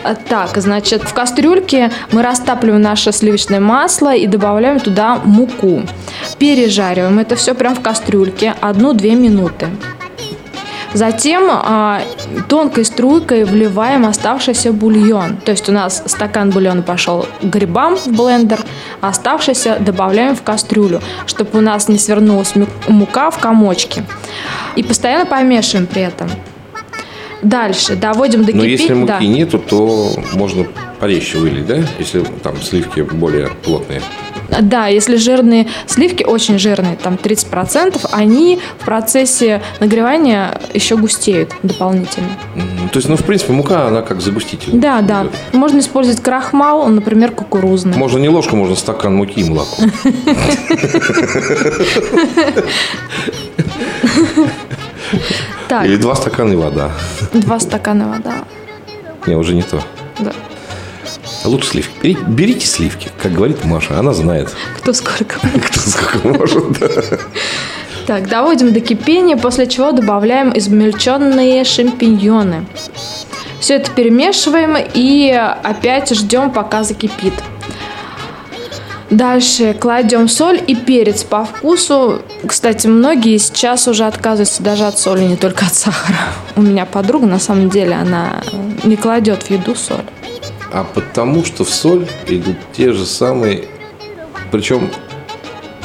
А, 0.03 0.15
Так, 0.15 0.55
значит, 0.55 1.03
в 1.03 1.13
кастрюльке 1.13 1.91
мы 2.13 2.21
растапливаем 2.21 2.81
наше 2.81 3.11
сливочное 3.11 3.59
масло 3.59 4.15
и 4.15 4.27
добавляем 4.27 4.79
туда 4.79 5.19
муку. 5.25 5.83
Пережариваем 6.39 7.19
это 7.19 7.35
все 7.35 7.53
прям 7.53 7.75
в 7.75 7.81
кастрюльке 7.81 8.55
одну-две 8.61 9.15
минуты. 9.15 9.67
Затем 10.93 11.49
а, 11.49 12.01
тонкой 12.47 12.85
струйкой 12.85 13.45
вливаем 13.45 14.05
оставшийся 14.05 14.71
бульон. 14.71 15.37
То 15.37 15.51
есть 15.51 15.67
у 15.69 15.71
нас 15.71 16.03
стакан 16.05 16.51
бульона 16.51 16.81
пошел 16.81 17.25
грибам 17.41 17.95
в 17.95 18.07
блендер, 18.07 18.59
а 19.01 19.09
оставшийся 19.09 19.77
добавляем 19.79 20.35
в 20.35 20.43
кастрюлю, 20.43 21.01
чтобы 21.25 21.59
у 21.59 21.61
нас 21.61 21.87
не 21.87 21.97
свернулась 21.97 22.53
мука 22.87 23.31
в 23.31 23.39
комочки. 23.39 24.03
И 24.75 24.83
постоянно 24.83 25.25
помешиваем 25.25 25.87
при 25.87 26.03
этом. 26.03 26.29
Дальше 27.43 27.95
доводим 27.95 28.45
до 28.45 28.55
Но 28.55 28.63
кипения. 28.63 28.77
если 28.77 28.93
муки 28.93 29.07
да. 29.07 29.19
нету, 29.19 29.59
то 29.59 30.11
можно 30.33 30.65
порезче 30.99 31.37
вылить, 31.37 31.65
да? 31.65 31.79
Если 31.99 32.23
там 32.41 32.61
сливки 32.61 33.01
более 33.01 33.49
плотные. 33.63 34.01
Да, 34.61 34.87
если 34.87 35.15
жирные 35.15 35.67
сливки, 35.87 36.23
очень 36.23 36.59
жирные, 36.59 36.95
там 36.95 37.15
30%, 37.15 38.07
они 38.11 38.59
в 38.79 38.85
процессе 38.85 39.61
нагревания 39.79 40.61
еще 40.73 40.95
густеют 40.95 41.51
дополнительно. 41.63 42.29
То 42.91 42.97
есть, 42.99 43.09
ну, 43.09 43.17
в 43.17 43.23
принципе, 43.23 43.53
мука, 43.53 43.87
она 43.87 44.01
как 44.01 44.21
загуститель. 44.21 44.73
Да, 44.73 45.01
да. 45.01 45.27
Можно 45.53 45.79
использовать 45.79 46.21
крахмал, 46.21 46.87
например, 46.87 47.31
кукурузный. 47.31 47.97
Можно 47.97 48.19
не 48.19 48.29
ложку, 48.29 48.55
можно 48.55 48.75
стакан 48.75 49.15
муки 49.15 49.39
и 49.39 49.43
молоко. 49.43 49.75
Так, 55.73 55.85
Или 55.87 55.95
два 55.97 56.15
стакана 56.15 56.53
и 56.53 56.55
вода. 56.55 56.91
два 57.33 57.59
стакана 57.59 58.07
вода. 58.09 58.33
Не, 59.25 59.35
уже 59.35 59.55
не 59.55 59.63
то. 59.63 59.81
Да. 60.19 60.31
Лучше 61.45 61.69
сливки. 61.69 61.91
Бери- 62.03 62.17
берите 62.27 62.67
сливки, 62.67 63.09
как 63.21 63.33
говорит 63.33 63.65
Маша, 63.65 63.97
она 63.97 64.13
знает, 64.13 64.49
Кто 64.77 64.93
сколько. 64.93 65.39
кто 65.39 65.79
сколько 65.79 66.27
может. 66.27 66.79
да. 66.79 66.89
Так, 68.05 68.27
доводим 68.29 68.71
до 68.71 68.81
кипения, 68.81 69.35
после 69.35 69.65
чего 69.65 69.91
добавляем 69.93 70.55
измельченные 70.55 71.63
шампиньоны. 71.63 72.65
Все 73.59 73.75
это 73.77 73.89
перемешиваем 73.89 74.75
и 74.93 75.31
опять 75.63 76.13
ждем, 76.13 76.51
пока 76.51 76.83
закипит. 76.83 77.33
Дальше 79.13 79.75
кладем 79.79 80.27
соль 80.27 80.59
и 80.65 80.73
перец 80.75 81.23
по 81.23 81.45
вкусу. 81.45 82.23
Кстати, 82.47 82.87
многие 82.87 83.37
сейчас 83.37 83.87
уже 83.87 84.05
отказываются 84.05 84.63
даже 84.63 84.85
от 84.85 84.97
соли, 84.97 85.23
не 85.25 85.35
только 85.35 85.67
от 85.67 85.73
сахара. 85.75 86.17
У 86.55 86.61
меня 86.63 86.85
подруга, 86.87 87.27
на 87.27 87.37
самом 87.37 87.69
деле, 87.69 87.93
она 87.93 88.41
не 88.83 88.95
кладет 88.95 89.43
в 89.43 89.51
еду 89.51 89.75
соль. 89.75 90.03
А 90.71 90.83
потому 90.83 91.45
что 91.45 91.63
в 91.63 91.69
соль 91.69 92.07
идут 92.27 92.55
те 92.75 92.91
же 92.91 93.05
самые, 93.05 93.65
причем, 94.51 94.89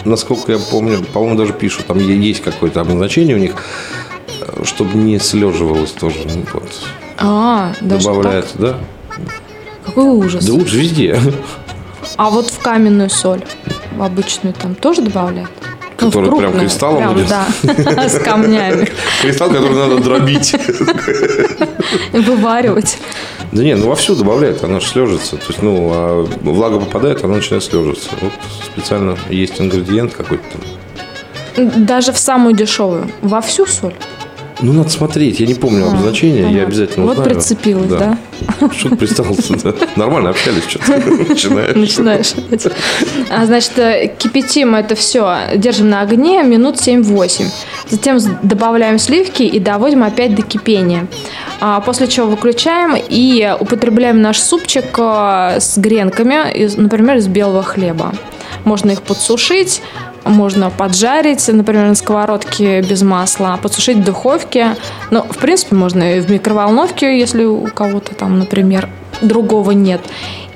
насколько 0.06 0.52
я 0.52 0.58
помню, 0.58 1.04
по-моему, 1.12 1.36
даже 1.36 1.52
пишут, 1.52 1.86
там 1.86 1.98
есть 1.98 2.42
какое-то 2.42 2.80
обозначение 2.80 3.36
у 3.36 3.38
них, 3.38 3.56
э, 4.40 4.64
чтобы 4.64 4.96
не 4.96 5.18
слеживалось 5.18 5.90
тоже. 5.90 6.16
ну, 6.24 6.44
Вот, 6.54 6.72
А, 7.18 7.74
даже 7.82 8.06
добавляется, 8.06 8.56
да? 8.56 8.68
так? 8.68 8.78
Какой 9.84 10.04
ужас. 10.04 10.46
Да 10.46 10.54
лучше 10.54 10.78
везде. 10.78 11.20
А 12.16 12.30
вот 12.30 12.47
в 12.58 12.62
каменную 12.62 13.10
соль, 13.10 13.42
в 13.96 14.02
обычную 14.02 14.54
там 14.54 14.74
тоже 14.74 15.02
добавляют? 15.02 15.50
Ну, 16.00 16.10
в 16.10 16.12
Которая 16.12 16.30
прям 16.30 16.58
кристаллом 16.58 16.98
прям, 16.98 17.18
идет? 17.18 17.28
Да, 17.28 18.08
с 18.08 18.18
камнями. 18.18 18.88
Кристалл, 19.20 19.50
который 19.50 19.74
надо 19.74 19.98
дробить. 19.98 20.54
Вываривать. 22.12 22.98
Да 23.50 23.64
не, 23.64 23.74
ну 23.74 23.88
вовсю 23.88 24.14
добавляют, 24.14 24.62
она 24.62 24.78
же 24.78 24.86
слежется. 24.86 25.36
То 25.36 25.44
есть, 25.48 25.62
ну, 25.62 25.90
а 25.92 26.28
влага 26.42 26.78
попадает, 26.78 27.24
она 27.24 27.36
начинает 27.36 27.64
слежиться. 27.64 28.10
Вот 28.20 28.32
специально 28.64 29.16
есть 29.28 29.60
ингредиент 29.60 30.14
какой-то 30.14 30.44
там. 31.56 31.84
Даже 31.84 32.12
в 32.12 32.18
самую 32.18 32.54
дешевую. 32.54 33.10
Во 33.22 33.40
всю 33.40 33.66
соль. 33.66 33.94
Ну, 34.60 34.72
надо 34.72 34.88
смотреть. 34.90 35.38
Я 35.40 35.46
не 35.46 35.54
помню 35.54 35.86
обозначение, 35.86 36.52
я 36.52 36.62
обязательно 36.64 37.06
Вот 37.06 37.18
узнаю. 37.18 37.30
прицепилась, 37.30 37.90
да? 37.90 38.18
Что-то 38.76 38.96
пристался. 38.96 39.56
да. 39.62 39.74
Нормально 39.96 40.30
общались, 40.30 40.64
что-то 40.66 40.98
начинаешь. 41.28 41.76
Начинаешь. 41.76 42.32
А, 43.30 43.46
значит, 43.46 43.78
э, 43.78 44.12
кипятим 44.18 44.74
это 44.74 44.94
все, 44.96 45.36
держим 45.56 45.90
на 45.90 46.00
огне 46.00 46.42
минут 46.42 46.76
7-8. 46.76 47.46
Затем 47.88 48.18
добавляем 48.42 48.98
сливки 48.98 49.42
и 49.44 49.60
доводим 49.60 50.02
опять 50.02 50.34
до 50.34 50.42
кипения. 50.42 51.06
А, 51.60 51.80
После 51.80 52.08
чего 52.08 52.26
выключаем 52.26 52.96
и 53.08 53.54
употребляем 53.60 54.20
наш 54.20 54.40
супчик 54.40 54.86
э, 54.98 55.58
с 55.60 55.78
гренками, 55.78 56.52
из, 56.52 56.76
например, 56.76 57.16
из 57.18 57.28
белого 57.28 57.62
хлеба. 57.62 58.12
Можно 58.64 58.90
их 58.90 59.02
подсушить, 59.02 59.82
можно 60.28 60.70
поджарить, 60.70 61.46
например, 61.48 61.86
на 61.86 61.94
сковородке 61.94 62.80
без 62.82 63.02
масла, 63.02 63.58
подсушить 63.62 63.98
в 63.98 64.04
духовке. 64.04 64.76
Ну, 65.10 65.22
в 65.22 65.36
принципе, 65.38 65.74
можно 65.74 66.16
и 66.16 66.20
в 66.20 66.30
микроволновке, 66.30 67.18
если 67.18 67.44
у 67.44 67.66
кого-то 67.66 68.14
там, 68.14 68.38
например, 68.38 68.88
другого 69.22 69.72
нет. 69.72 70.00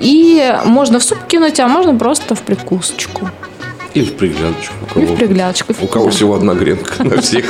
И 0.01 0.55
можно 0.65 0.99
в 0.99 1.05
суп 1.05 1.19
кинуть, 1.29 1.61
а 1.61 1.69
можно 1.69 1.95
просто 1.99 2.35
в 2.35 2.43
прикусочку. 2.43 3.29
Или 3.95 4.05
в 4.05 4.15
приглядочку. 4.17 4.75
У 4.95 5.01
И 5.01 5.05
в 5.07 5.15
приглядочку. 5.17 5.75
у 5.81 5.87
кого 5.87 6.07
Да. 6.07 6.11
всего 6.13 6.35
одна 6.35 6.55
гренка 6.55 7.05
на 7.05 7.21
всех. 7.21 7.45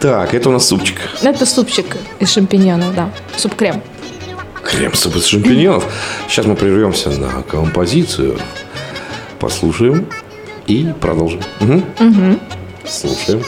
Так, 0.00 0.34
это 0.34 0.48
у 0.50 0.52
нас 0.52 0.66
супчик. 0.68 0.98
Это 1.22 1.46
супчик 1.46 1.96
из 2.20 2.30
шампиньонов, 2.30 2.94
да. 2.94 3.10
Суп-крем. 3.36 3.80
Крем-суп 4.62 5.16
из 5.16 5.26
шампиньонов. 5.26 5.84
Сейчас 6.28 6.46
мы 6.46 6.54
прервемся 6.56 7.10
на 7.10 7.42
композицию. 7.42 8.38
Послушаем 9.44 10.06
и 10.66 10.90
продолжим. 11.02 11.42
Мгм. 11.60 12.40
Слушаем. 12.86 13.42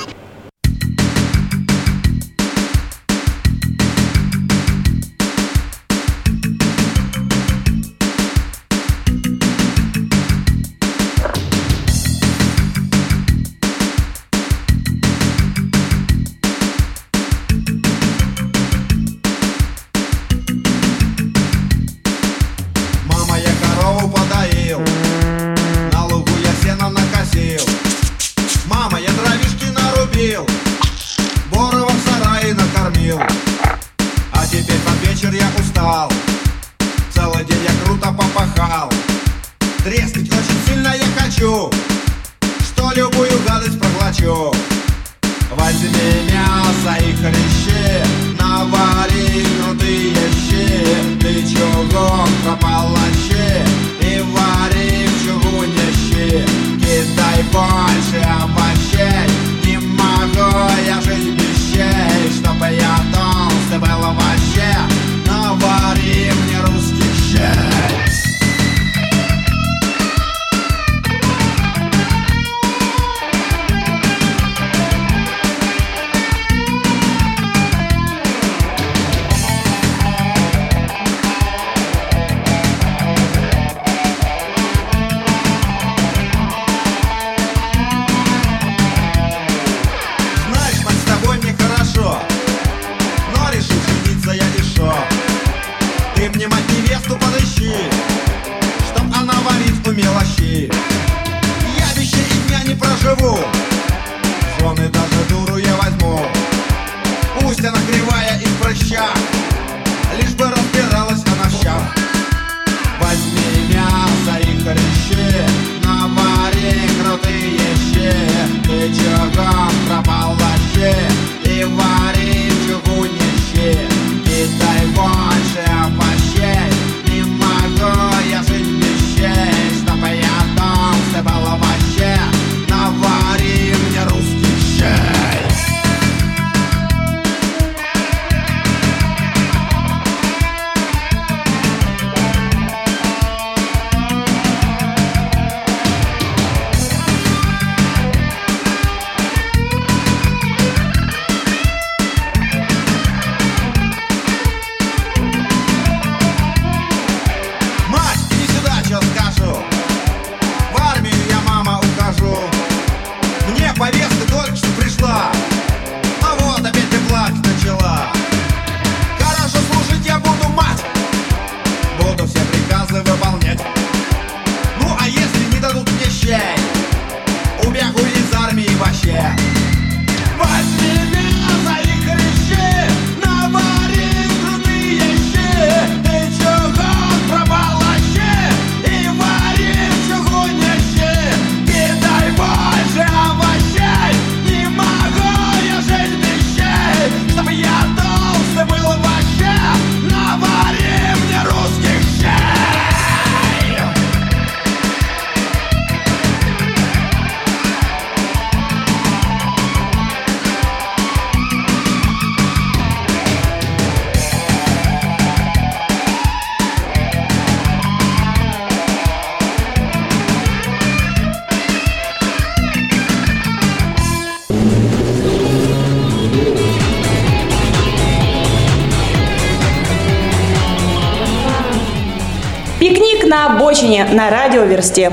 На 233.28 233.56
обочине 233.56 234.04
на 234.12 234.30
радио 234.30 234.62
Верстев. 234.62 235.12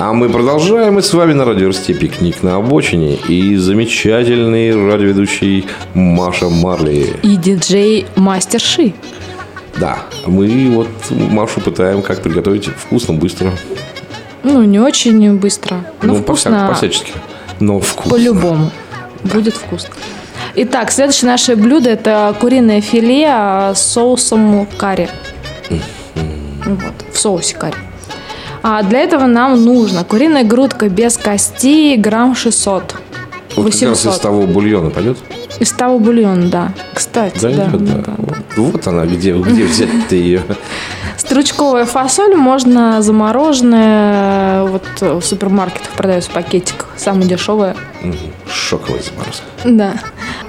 А 0.00 0.12
мы 0.12 0.28
продолжаем, 0.28 0.98
и 0.98 1.02
с 1.02 1.14
вами 1.14 1.32
на 1.32 1.44
радио 1.44 1.68
Рсте 1.68 1.94
«Пикник 1.94 2.42
на 2.42 2.56
обочине» 2.56 3.14
и 3.14 3.54
замечательный 3.54 4.74
радиоведущий 4.74 5.68
Маша 5.94 6.48
Марли. 6.48 7.14
И 7.22 7.36
диджей 7.36 8.06
Мастер 8.16 8.60
Ши. 8.60 8.94
Да, 9.76 9.98
мы 10.26 10.68
вот 10.70 10.88
Машу 11.10 11.60
пытаем 11.60 12.02
как 12.02 12.20
приготовить 12.20 12.66
вкусно, 12.66 13.14
быстро. 13.14 13.52
Ну, 14.42 14.64
не 14.64 14.80
очень 14.80 15.34
быстро, 15.34 15.84
но 16.02 16.14
ну, 16.14 16.22
вкусно. 16.22 16.66
По-всячески. 16.68 17.12
Но 17.60 17.80
вкусно. 17.80 18.10
по-любому. 18.10 18.70
Будет 19.24 19.54
вкусно. 19.54 19.90
Итак, 20.54 20.90
следующее 20.90 21.30
наше 21.30 21.56
блюдо 21.56 21.90
это 21.90 22.34
куриное 22.40 22.80
филе 22.80 23.26
а, 23.28 23.74
с 23.74 23.82
соусом 23.82 24.66
карри. 24.76 25.08
Вот, 26.64 26.94
в 27.12 27.18
соусе 27.18 27.56
карри. 27.56 27.76
А 28.62 28.82
для 28.82 29.00
этого 29.00 29.26
нам 29.26 29.64
нужно 29.64 30.04
куриная 30.04 30.44
грудка 30.44 30.88
без 30.88 31.16
кости 31.16 31.96
грамм 31.96 32.34
600. 32.34 32.94
Вот 33.56 33.72
как 33.72 33.82
раз 33.82 34.00
из 34.00 34.04
800. 34.04 34.22
того 34.22 34.42
бульона 34.46 34.90
пойдет? 34.90 35.18
Из 35.58 35.72
того 35.72 35.98
бульона, 35.98 36.48
да. 36.48 36.72
Кстати, 36.94 37.40
да. 37.40 37.50
Да, 37.50 37.78
да. 37.78 37.94
да. 38.06 38.14
Вот, 38.16 38.38
вот 38.56 38.86
она, 38.86 39.04
где, 39.04 39.32
где 39.32 39.64
взять-то 39.64 40.14
ее? 40.14 40.42
Стручковая 41.32 41.86
фасоль 41.86 42.36
можно 42.36 43.00
замороженная. 43.00 44.64
Вот 44.64 44.84
в 45.00 45.22
супермаркетах 45.22 45.88
продается 45.92 46.28
в 46.28 46.34
пакетиках. 46.34 46.88
Самая 46.98 47.24
дешевая. 47.24 47.74
Мгм. 48.02 48.18
Шоковый 48.46 49.00
заморозка. 49.00 49.46
Да. 49.64 49.94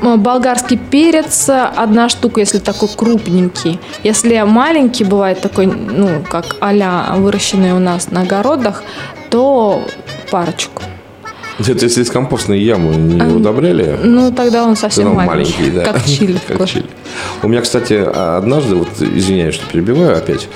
Болгарский 0.02 0.76
перец 0.76 1.48
одна 1.48 2.10
штука, 2.10 2.42
если 2.42 2.60
такой 2.60 2.90
крупненький. 2.90 3.80
Если 4.04 4.42
маленький 4.42 5.06
бывает 5.06 5.40
такой, 5.40 5.68
ну, 5.68 6.22
как 6.30 6.58
а 6.60 7.16
выращенный 7.16 7.72
у 7.72 7.80
нас 7.80 8.12
на 8.12 8.24
огородах, 8.24 8.84
то 9.30 9.82
парочку. 10.32 10.84
Это 11.60 11.86
если 11.86 12.02
из 12.02 12.10
компостной 12.10 12.60
ямы 12.60 12.96
не 12.96 13.22
удобряли? 13.22 13.98
Ну, 14.04 14.32
тогда 14.32 14.64
он 14.64 14.76
совсем 14.76 15.10
он 15.10 15.16
маленький. 15.16 15.54
маленький, 15.60 15.78
да. 15.78 15.84
Как 15.94 16.06
чили. 16.06 16.40
Как 16.48 16.68
чили. 16.68 16.86
У 17.44 17.48
меня, 17.48 17.62
кстати, 17.62 17.94
однажды, 17.94 18.76
вот 18.76 18.90
извиняюсь, 19.00 19.56
что 19.56 19.66
перебиваю 19.68 20.18
опять. 20.18 20.48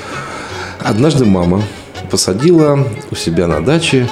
Однажды 0.80 1.26
мама 1.26 1.62
посадила 2.10 2.88
у 3.12 3.16
себя 3.16 3.48
на 3.48 3.64
даче 3.64 4.08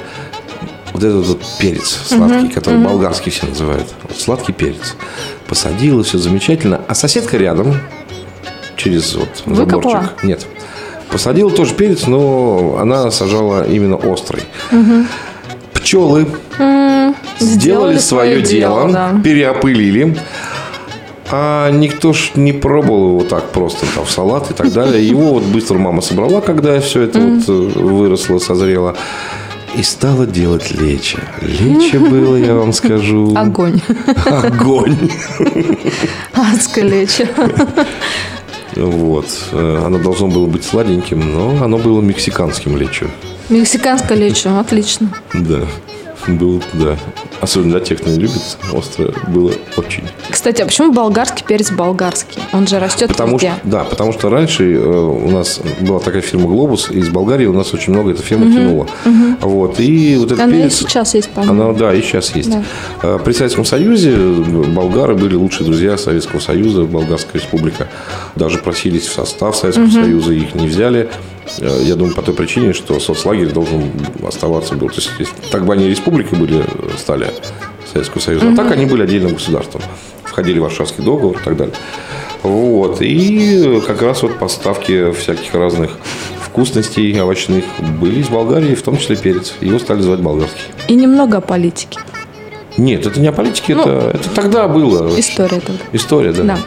вот 0.92 1.02
этот 1.02 1.26
вот 1.26 1.42
перец 1.58 1.98
сладкий, 2.06 2.48
который 2.48 2.78
болгарский 2.80 3.32
все 3.32 3.46
называют. 3.46 3.86
Вот 4.02 4.18
сладкий 4.18 4.52
перец. 4.52 4.94
Посадила, 5.48 6.02
все 6.04 6.18
замечательно. 6.18 6.80
А 6.88 6.94
соседка 6.94 7.36
рядом, 7.36 7.76
через 8.76 9.14
вот 9.14 9.28
Выкопала? 9.44 9.92
заборчик. 9.92 10.22
Нет. 10.24 10.46
Посадила 11.10 11.50
тоже 11.50 11.74
перец, 11.74 12.06
но 12.06 12.78
она 12.80 13.10
сажала 13.10 13.66
именно 13.66 13.96
острый. 13.96 14.42
Пчелы 15.86 16.26
сделали 17.38 17.98
свое 17.98 18.42
дело, 18.42 18.90
да. 18.90 19.20
переопылили. 19.22 20.16
А 21.30 21.70
никто 21.70 22.12
ж 22.12 22.32
не 22.34 22.52
пробовал 22.52 23.10
его 23.10 23.20
так 23.22 23.50
просто 23.50 23.86
там, 23.94 24.04
в 24.04 24.10
салат 24.10 24.50
и 24.50 24.54
так 24.54 24.72
далее. 24.72 25.06
Его 25.08 25.34
вот 25.34 25.44
быстро 25.44 25.78
мама 25.78 26.02
собрала, 26.02 26.40
когда 26.40 26.80
все 26.80 27.02
это 27.02 27.20
вот 27.20 27.48
э, 27.48 27.52
выросло, 27.78 28.38
созрело. 28.38 28.96
И 29.76 29.84
стала 29.84 30.26
делать 30.26 30.72
лечо. 30.72 31.18
Лечо 31.40 32.00
было, 32.10 32.34
я 32.34 32.56
вам 32.56 32.72
скажу. 32.72 33.32
Огонь. 33.36 33.80
Огонь. 34.26 34.96
Адское 36.32 36.84
лечо. 36.84 37.26
Вот. 38.74 39.26
Э, 39.52 39.82
Оно 39.86 39.98
должно 39.98 40.26
было 40.26 40.46
быть 40.46 40.64
сладеньким, 40.64 41.32
но 41.32 41.62
оно 41.64 41.78
было 41.78 42.00
мексиканским 42.00 42.76
лечо. 42.76 43.06
Мексиканское 43.48 44.16
лечо. 44.18 44.58
Отлично. 44.58 45.08
Да. 45.34 45.60
Был, 46.26 46.60
да. 46.72 46.96
Особенно 47.40 47.72
для 47.72 47.80
тех, 47.80 48.00
кто 48.00 48.10
не 48.10 48.18
любит 48.18 48.58
острое, 48.76 49.12
было 49.28 49.52
очень. 49.76 50.02
Кстати, 50.28 50.60
а 50.60 50.66
почему 50.66 50.90
болгарский 50.92 51.44
перец 51.46 51.70
болгарский? 51.70 52.42
Он 52.52 52.66
же 52.66 52.80
растет 52.80 53.08
Потому 53.10 53.34
везде. 53.36 53.52
что, 53.60 53.68
да, 53.68 53.84
потому 53.84 54.12
что 54.12 54.28
раньше 54.28 54.74
э, 54.74 54.78
у 54.80 55.30
нас 55.30 55.60
была 55.82 56.00
такая 56.00 56.22
фирма 56.22 56.48
Глобус, 56.48 56.90
и 56.90 56.98
из 56.98 57.10
Болгарии 57.10 57.46
у 57.46 57.52
нас 57.52 57.72
очень 57.74 57.92
много 57.92 58.10
эта 58.10 58.22
фирма 58.22 58.50
тянула. 58.52 58.88
Вот, 59.40 59.78
и 59.78 60.16
вот 60.16 60.32
этот 60.32 60.40
Она 60.40 60.56
и 60.56 60.62
перец... 60.62 60.74
сейчас 60.74 61.14
есть, 61.14 61.30
по-моему. 61.30 61.62
Она, 61.66 61.72
да, 61.74 61.94
и 61.94 62.00
сейчас 62.02 62.34
есть. 62.34 62.50
Да. 62.50 62.64
Э, 63.02 63.18
При 63.24 63.32
Советском 63.32 63.64
Союзе 63.64 64.16
болгары 64.16 65.14
были 65.14 65.36
лучшие 65.36 65.64
друзья 65.66 65.96
Советского 65.96 66.40
Союза, 66.40 66.82
Болгарская 66.82 67.40
республика. 67.40 67.86
Даже 68.34 68.58
просились 68.58 69.06
в 69.06 69.12
состав 69.12 69.54
Советского 69.54 69.90
Союза, 69.90 70.32
их 70.32 70.56
не 70.56 70.66
взяли. 70.66 71.08
Э, 71.60 71.80
Я 71.84 71.94
думаю, 71.96 72.14
по 72.14 72.22
той 72.22 72.34
причине, 72.34 72.72
что 72.72 72.98
соцлагерь 73.00 73.48
должен 73.52 73.90
оставаться. 74.26 74.74
Был. 74.74 74.88
То 74.88 74.96
есть, 74.96 75.30
так 75.50 75.64
бы 75.64 75.72
они 75.72 75.88
республикой 75.88 76.38
были, 76.38 76.58
э, 76.60 76.64
стали 76.98 77.30
Советского 77.92 78.20
Союза. 78.20 78.50
А 78.52 78.56
так 78.56 78.70
они 78.72 78.86
были 78.86 79.02
отдельным 79.02 79.34
государством. 79.34 79.82
Входили 80.24 80.58
в 80.58 80.62
Варшавский 80.62 81.04
договор 81.04 81.38
и 81.40 81.44
так 81.44 81.56
далее. 81.56 81.74
Вот. 82.42 83.00
И 83.00 83.80
как 83.86 84.02
раз 84.02 84.22
вот 84.22 84.38
поставки 84.38 85.12
всяких 85.12 85.54
разных 85.54 85.90
вкусностей 86.40 87.18
овощных 87.20 87.64
были 88.00 88.20
из 88.20 88.28
Болгарии, 88.28 88.74
в 88.74 88.82
том 88.82 88.98
числе 88.98 89.16
перец. 89.16 89.54
Его 89.60 89.78
стали 89.78 90.00
звать 90.02 90.20
болгарский. 90.20 90.62
И 90.88 90.94
немного 90.94 91.38
о 91.38 91.40
политике. 91.40 91.98
Нет, 92.76 93.06
это 93.06 93.18
не 93.20 93.28
о 93.28 93.32
политике, 93.32 93.74
Ну, 93.74 93.82
это, 93.82 94.10
это 94.18 94.30
тогда 94.30 94.68
было. 94.68 95.08
История 95.18 95.60
тогда. 95.60 95.82
История, 95.92 96.32
да. 96.32 96.42
Да. 96.42 96.58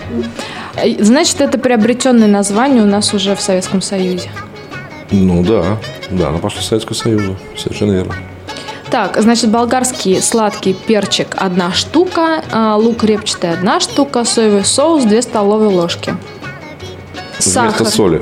Э, 0.83 1.03
Значит, 1.03 1.39
это 1.41 1.59
приобретенное 1.59 2.27
название 2.27 2.81
у 2.81 2.87
нас 2.87 3.13
уже 3.13 3.35
в 3.35 3.41
Советском 3.41 3.81
Союзе. 3.81 4.29
Ну 5.11 5.43
да, 5.43 5.77
да, 6.11 6.29
она 6.29 6.37
пошла 6.37 6.61
с 6.61 6.67
Советского 6.67 6.95
Союза. 6.95 7.35
Совершенно 7.57 7.93
верно. 7.93 8.15
Так, 8.89 9.17
значит, 9.21 9.49
болгарский 9.51 10.21
сладкий 10.21 10.73
перчик 10.73 11.35
одна 11.37 11.71
штука, 11.73 12.43
а, 12.51 12.75
лук 12.75 13.03
репчатый 13.03 13.51
одна 13.51 13.79
штука, 13.79 14.23
соевый 14.23 14.65
соус 14.65 15.03
две 15.03 15.21
столовые 15.21 15.69
ложки. 15.69 16.15
Сахар. 17.37 17.69
Вместо 17.71 17.95
соли. 17.95 18.21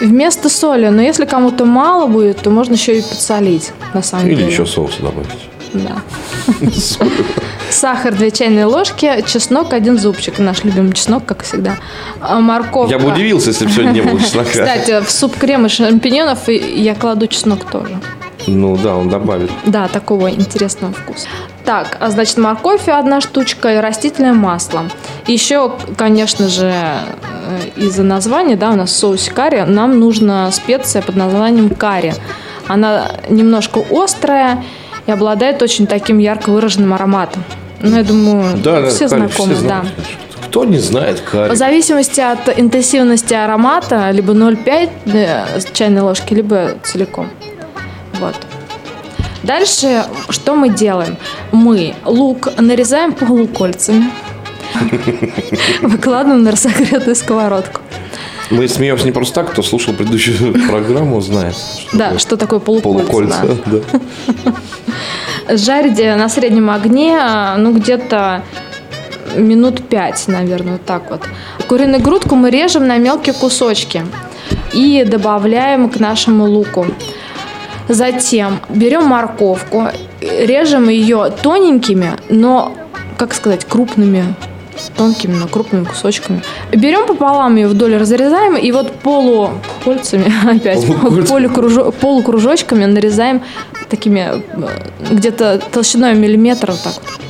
Вместо 0.00 0.48
соли. 0.48 0.86
Но 0.88 1.02
если 1.02 1.24
кому-то 1.24 1.64
мало 1.64 2.06
будет, 2.06 2.38
то 2.40 2.50
можно 2.50 2.74
еще 2.74 2.98
и 2.98 3.02
подсолить, 3.02 3.72
на 3.92 4.02
самом 4.02 4.26
Или 4.28 4.36
деле. 4.36 4.52
еще 4.52 4.66
соуса 4.66 5.02
добавить. 5.02 5.47
Да. 5.72 6.02
Сахар 7.70 8.14
2 8.14 8.30
чайные 8.30 8.64
ложки, 8.64 9.22
чеснок 9.26 9.72
один 9.72 9.98
зубчик. 9.98 10.38
Наш 10.38 10.64
любимый 10.64 10.92
чеснок, 10.92 11.24
как 11.26 11.42
всегда. 11.42 11.76
А, 12.20 12.40
Морковка. 12.40 12.90
Я 12.90 12.98
бы 12.98 13.12
удивился, 13.12 13.48
если 13.50 13.66
бы 13.66 13.70
сегодня 13.70 13.92
не 13.92 14.00
было 14.02 14.20
чеснока. 14.20 14.50
Кстати, 14.50 15.04
в 15.04 15.10
суп 15.10 15.36
крем 15.36 15.66
из 15.66 15.72
шампиньонов 15.72 16.48
я 16.48 16.94
кладу 16.94 17.26
чеснок 17.26 17.64
тоже. 17.70 18.00
Ну 18.46 18.76
да, 18.76 18.96
он 18.96 19.08
добавит. 19.08 19.50
Да, 19.66 19.88
такого 19.88 20.30
интересного 20.30 20.94
вкуса. 20.94 21.26
Так, 21.64 21.98
а 22.00 22.10
значит, 22.10 22.38
морковь 22.38 22.88
одна 22.88 23.20
штучка 23.20 23.74
и 23.74 23.76
растительное 23.76 24.32
масло. 24.32 24.84
Еще, 25.26 25.72
конечно 25.96 26.48
же, 26.48 26.72
э, 26.72 27.00
из-за 27.76 28.04
названия, 28.04 28.56
да, 28.56 28.70
у 28.70 28.76
нас 28.76 28.96
соус 28.96 29.28
карри, 29.34 29.64
нам 29.66 30.00
нужна 30.00 30.50
специя 30.50 31.02
под 31.02 31.16
названием 31.16 31.68
карри. 31.68 32.14
Она 32.68 33.08
немножко 33.28 33.84
острая 33.90 34.64
и 35.08 35.10
обладает 35.10 35.62
очень 35.62 35.86
таким 35.86 36.18
ярко 36.18 36.50
выраженным 36.50 36.92
ароматом. 36.92 37.42
Ну, 37.80 37.96
я 37.96 38.04
думаю, 38.04 38.56
Да, 38.62 38.82
да, 38.82 38.88
все 38.90 39.08
карри, 39.08 39.20
знакомы, 39.20 39.54
все 39.54 39.66
да. 39.66 39.84
Кто 40.42 40.64
не 40.64 40.78
знает 40.78 41.20
карри? 41.20 41.50
В 41.50 41.56
зависимости 41.56 42.20
от 42.20 42.58
интенсивности 42.58 43.32
аромата, 43.32 44.10
либо 44.10 44.34
0,5 44.34 44.90
э, 45.06 45.60
чайной 45.72 46.02
ложки, 46.02 46.34
либо 46.34 46.74
целиком. 46.84 47.28
Вот. 48.20 48.34
Дальше 49.42 50.04
что 50.28 50.54
мы 50.54 50.68
делаем? 50.68 51.16
Мы 51.52 51.94
лук 52.04 52.48
нарезаем 52.58 53.12
полукольцами, 53.12 54.10
выкладываем 55.82 56.42
на 56.42 56.50
разогретую 56.50 57.16
сковородку. 57.16 57.80
Мы 58.50 58.66
смеемся 58.68 59.04
не 59.04 59.12
просто 59.12 59.34
так, 59.34 59.52
кто 59.52 59.62
слушал 59.62 59.94
предыдущую 59.94 60.54
программу, 60.68 61.20
знает. 61.20 61.54
что 61.56 61.96
Да, 61.96 62.18
что 62.18 62.36
такое 62.36 62.60
полукольца? 62.60 63.02
полукольца. 63.02 63.58
да. 65.46 65.56
Жарить 65.56 65.98
э, 66.00 66.16
на 66.16 66.28
среднем 66.28 66.70
огне, 66.70 67.18
а, 67.20 67.56
ну, 67.56 67.72
где-то 67.72 68.42
минут 69.36 69.86
пять, 69.88 70.28
наверное, 70.28 70.72
вот 70.74 70.84
так 70.84 71.10
вот. 71.10 71.22
Куриную 71.68 72.02
грудку 72.02 72.34
мы 72.34 72.50
режем 72.50 72.86
на 72.86 72.98
мелкие 72.98 73.34
кусочки 73.34 74.04
и 74.72 75.04
добавляем 75.04 75.88
к 75.90 76.00
нашему 76.00 76.46
луку. 76.46 76.86
Затем 77.88 78.60
берем 78.68 79.04
морковку, 79.04 79.88
режем 80.20 80.88
ее 80.88 81.32
тоненькими, 81.42 82.12
но, 82.28 82.74
как 83.16 83.34
сказать, 83.34 83.64
крупными, 83.64 84.34
тонкими, 84.96 85.34
но 85.34 85.48
крупными 85.48 85.84
кусочками. 85.84 86.42
Берем 86.72 87.06
пополам 87.06 87.56
ее 87.56 87.68
вдоль, 87.68 87.96
разрезаем, 87.96 88.56
и 88.56 88.72
вот 88.72 88.92
полукольцами, 89.00 90.32
опять, 90.56 90.84
полукружо- 90.84 91.92
полукружочками 91.92 92.84
нарезаем 92.84 93.42
такими 93.88 94.30
э, 94.30 94.40
где-то 95.10 95.60
толщиной 95.72 96.14
миллиметра 96.14 96.72
вот 96.72 96.82
так 96.82 96.94
вот. 96.94 97.20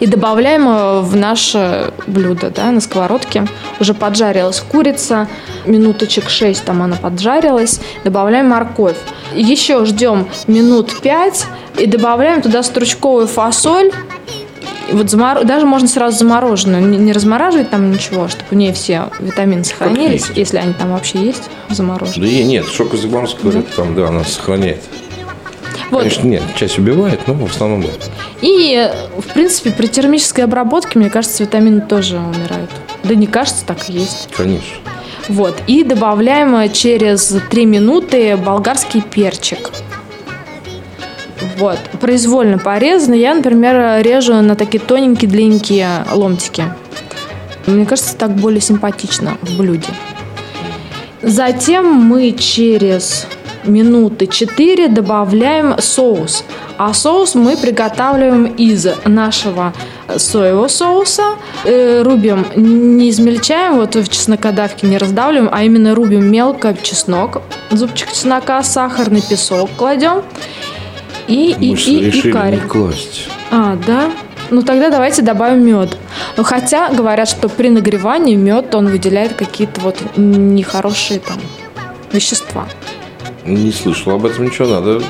И 0.00 0.06
добавляем 0.06 0.68
э, 0.68 1.00
в 1.00 1.16
наше 1.16 1.92
блюдо, 2.06 2.50
да, 2.50 2.70
на 2.70 2.80
сковородке. 2.80 3.46
Уже 3.80 3.94
поджарилась 3.94 4.60
курица, 4.60 5.26
минуточек 5.66 6.30
6 6.30 6.64
там 6.64 6.82
она 6.82 6.96
поджарилась. 6.96 7.80
Добавляем 8.04 8.48
морковь. 8.48 8.96
Еще 9.34 9.84
ждем 9.84 10.28
минут 10.46 11.00
5 11.00 11.46
и 11.78 11.86
добавляем 11.86 12.42
туда 12.42 12.62
стручковую 12.62 13.26
фасоль. 13.26 13.90
И 14.88 14.92
Вот 14.92 15.06
замор- 15.06 15.44
даже 15.44 15.66
можно 15.66 15.86
сразу 15.86 16.18
замороженную, 16.18 16.86
не 16.86 16.96
не 16.98 17.12
размораживать 17.12 17.70
там 17.70 17.90
ничего, 17.90 18.28
чтобы 18.28 18.44
в 18.50 18.54
ней 18.54 18.72
все 18.72 19.10
витамины 19.18 19.64
сохранились, 19.64 20.26
есть. 20.26 20.38
если 20.38 20.56
они 20.58 20.72
там 20.72 20.92
вообще 20.92 21.18
есть 21.18 21.44
замороженные. 21.68 22.20
Да 22.20 22.26
и 22.36 22.44
нет, 22.44 22.66
шоко-заморозка, 22.66 23.42
говорят, 23.42 23.66
там, 23.74 23.94
да, 23.94 24.08
она 24.08 24.24
сохраняет. 24.24 24.82
Вот. 25.90 26.00
Конечно, 26.00 26.26
нет, 26.26 26.42
часть 26.54 26.78
убивает, 26.78 27.26
но 27.26 27.34
в 27.34 27.44
основном 27.50 27.82
да. 27.82 27.88
И, 28.42 28.90
в 29.18 29.32
принципе, 29.32 29.70
при 29.70 29.86
термической 29.86 30.44
обработке, 30.44 30.98
мне 30.98 31.08
кажется, 31.10 31.42
витамины 31.42 31.80
тоже 31.80 32.18
умирают. 32.18 32.70
Да 33.04 33.14
не 33.14 33.26
кажется, 33.26 33.64
так 33.66 33.88
и 33.88 33.92
есть. 33.94 34.28
Конечно. 34.36 34.76
Вот. 35.28 35.54
И 35.66 35.84
добавляем 35.84 36.70
через 36.72 37.34
3 37.50 37.66
минуты 37.66 38.36
болгарский 38.36 39.02
перчик. 39.02 39.70
Вот. 41.58 41.78
Произвольно 42.00 42.58
порезанный. 42.58 43.20
Я, 43.20 43.34
например, 43.34 44.02
режу 44.02 44.34
на 44.34 44.54
такие 44.56 44.80
тоненькие, 44.80 45.30
длинненькие 45.30 45.88
ломтики. 46.12 46.64
Мне 47.66 47.84
кажется, 47.84 48.16
так 48.16 48.34
более 48.34 48.60
симпатично 48.60 49.36
в 49.42 49.58
блюде. 49.58 49.88
Затем 51.22 51.86
мы 51.86 52.32
через 52.32 53.26
минуты 53.64 54.26
4 54.26 54.88
добавляем 54.88 55.74
соус. 55.78 56.44
А 56.78 56.94
соус 56.94 57.34
мы 57.34 57.56
приготавливаем 57.56 58.44
из 58.46 58.86
нашего 59.04 59.72
соевого 60.16 60.68
соуса. 60.68 61.34
Э, 61.64 62.02
рубим, 62.02 62.46
не 62.56 63.10
измельчаем, 63.10 63.76
вот 63.76 63.96
в 63.96 64.08
чеснокодавке 64.08 64.86
не 64.86 64.96
раздавливаем, 64.96 65.50
а 65.52 65.64
именно 65.64 65.94
рубим 65.94 66.24
мелко 66.30 66.74
чеснок, 66.82 67.42
зубчик 67.70 68.12
чеснока, 68.12 68.62
сахарный 68.62 69.22
песок 69.22 69.70
кладем. 69.76 70.22
И, 71.28 71.52
и, 71.52 71.70
Мы 71.70 71.76
и, 71.76 71.98
и 71.98 72.00
решили 72.10 72.32
карри. 72.32 72.56
не 72.56 72.60
класть. 72.62 73.28
А, 73.50 73.76
да? 73.86 74.10
Ну 74.50 74.62
тогда 74.62 74.88
давайте 74.90 75.22
добавим 75.22 75.64
мед. 75.64 75.96
Хотя 76.36 76.88
говорят, 76.90 77.28
что 77.28 77.48
при 77.48 77.68
нагревании 77.68 78.34
мед 78.34 78.74
он 78.74 78.86
выделяет 78.88 79.34
какие-то 79.34 79.80
вот 79.82 79.96
нехорошие 80.16 81.20
там 81.20 81.38
вещества. 82.12 82.66
Не 83.44 83.70
слышал 83.72 84.12
об 84.12 84.24
этом 84.24 84.46
ничего, 84.46 84.68
надо 84.68 85.02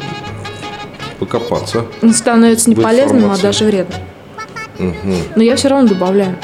покопаться. 1.18 1.85
Он 2.02 2.12
становится 2.12 2.68
не 2.68 2.76
полезным, 2.76 3.31
а 3.31 3.38
даже 3.38 3.64
вредным. 3.64 4.00
Но 5.37 5.42
я 5.42 5.57
все 5.57 5.68
равно 5.68 5.88
добавляю. 5.88 6.37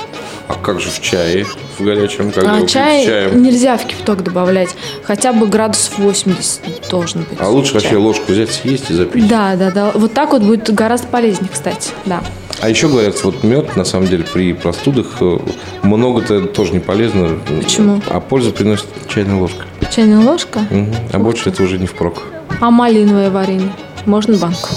А 0.46 0.54
как 0.56 0.80
же 0.80 0.90
в 0.90 1.00
чае, 1.00 1.44
в 1.78 1.82
горячем, 1.82 2.30
когда 2.30 2.56
А 2.56 2.66
чай 2.66 3.06
чаем? 3.06 3.42
нельзя 3.42 3.78
в 3.78 3.84
кипяток 3.86 4.22
добавлять. 4.22 4.74
Хотя 5.02 5.32
бы 5.32 5.46
градусов 5.46 5.98
80 5.98 6.60
должен 6.90 7.22
быть. 7.22 7.38
А 7.40 7.48
лучше 7.48 7.72
чай. 7.72 7.80
вообще 7.80 7.96
ложку 7.96 8.32
взять, 8.32 8.52
съесть 8.52 8.90
и 8.90 8.94
запить. 8.94 9.26
Да, 9.26 9.56
да, 9.56 9.70
да. 9.70 9.90
Вот 9.94 10.12
так 10.12 10.32
вот 10.32 10.42
будет 10.42 10.72
гораздо 10.74 11.06
полезнее, 11.08 11.48
кстати. 11.52 11.90
Да. 12.04 12.22
А 12.60 12.68
еще 12.68 12.88
говорят, 12.88 13.22
вот 13.24 13.42
мед, 13.42 13.74
на 13.76 13.84
самом 13.84 14.06
деле, 14.06 14.24
при 14.24 14.52
простудах 14.52 15.06
э, 15.20 15.38
много-то 15.82 16.42
тоже 16.42 16.72
не 16.72 16.78
полезно. 16.80 17.38
Почему? 17.62 18.00
А 18.08 18.20
пользу 18.20 18.52
приносит 18.52 18.86
чайная 19.08 19.36
ложка. 19.36 19.64
Чайная 19.90 20.20
ложка. 20.20 20.60
Мгм. 20.70 20.94
А 21.12 21.18
больше 21.18 21.48
это 21.50 21.62
уже 21.62 21.78
не 21.78 21.86
впрок. 21.86 22.22
А 22.60 22.70
малиновое 22.70 23.30
варенье? 23.30 23.72
Можно 24.06 24.36
банку? 24.36 24.68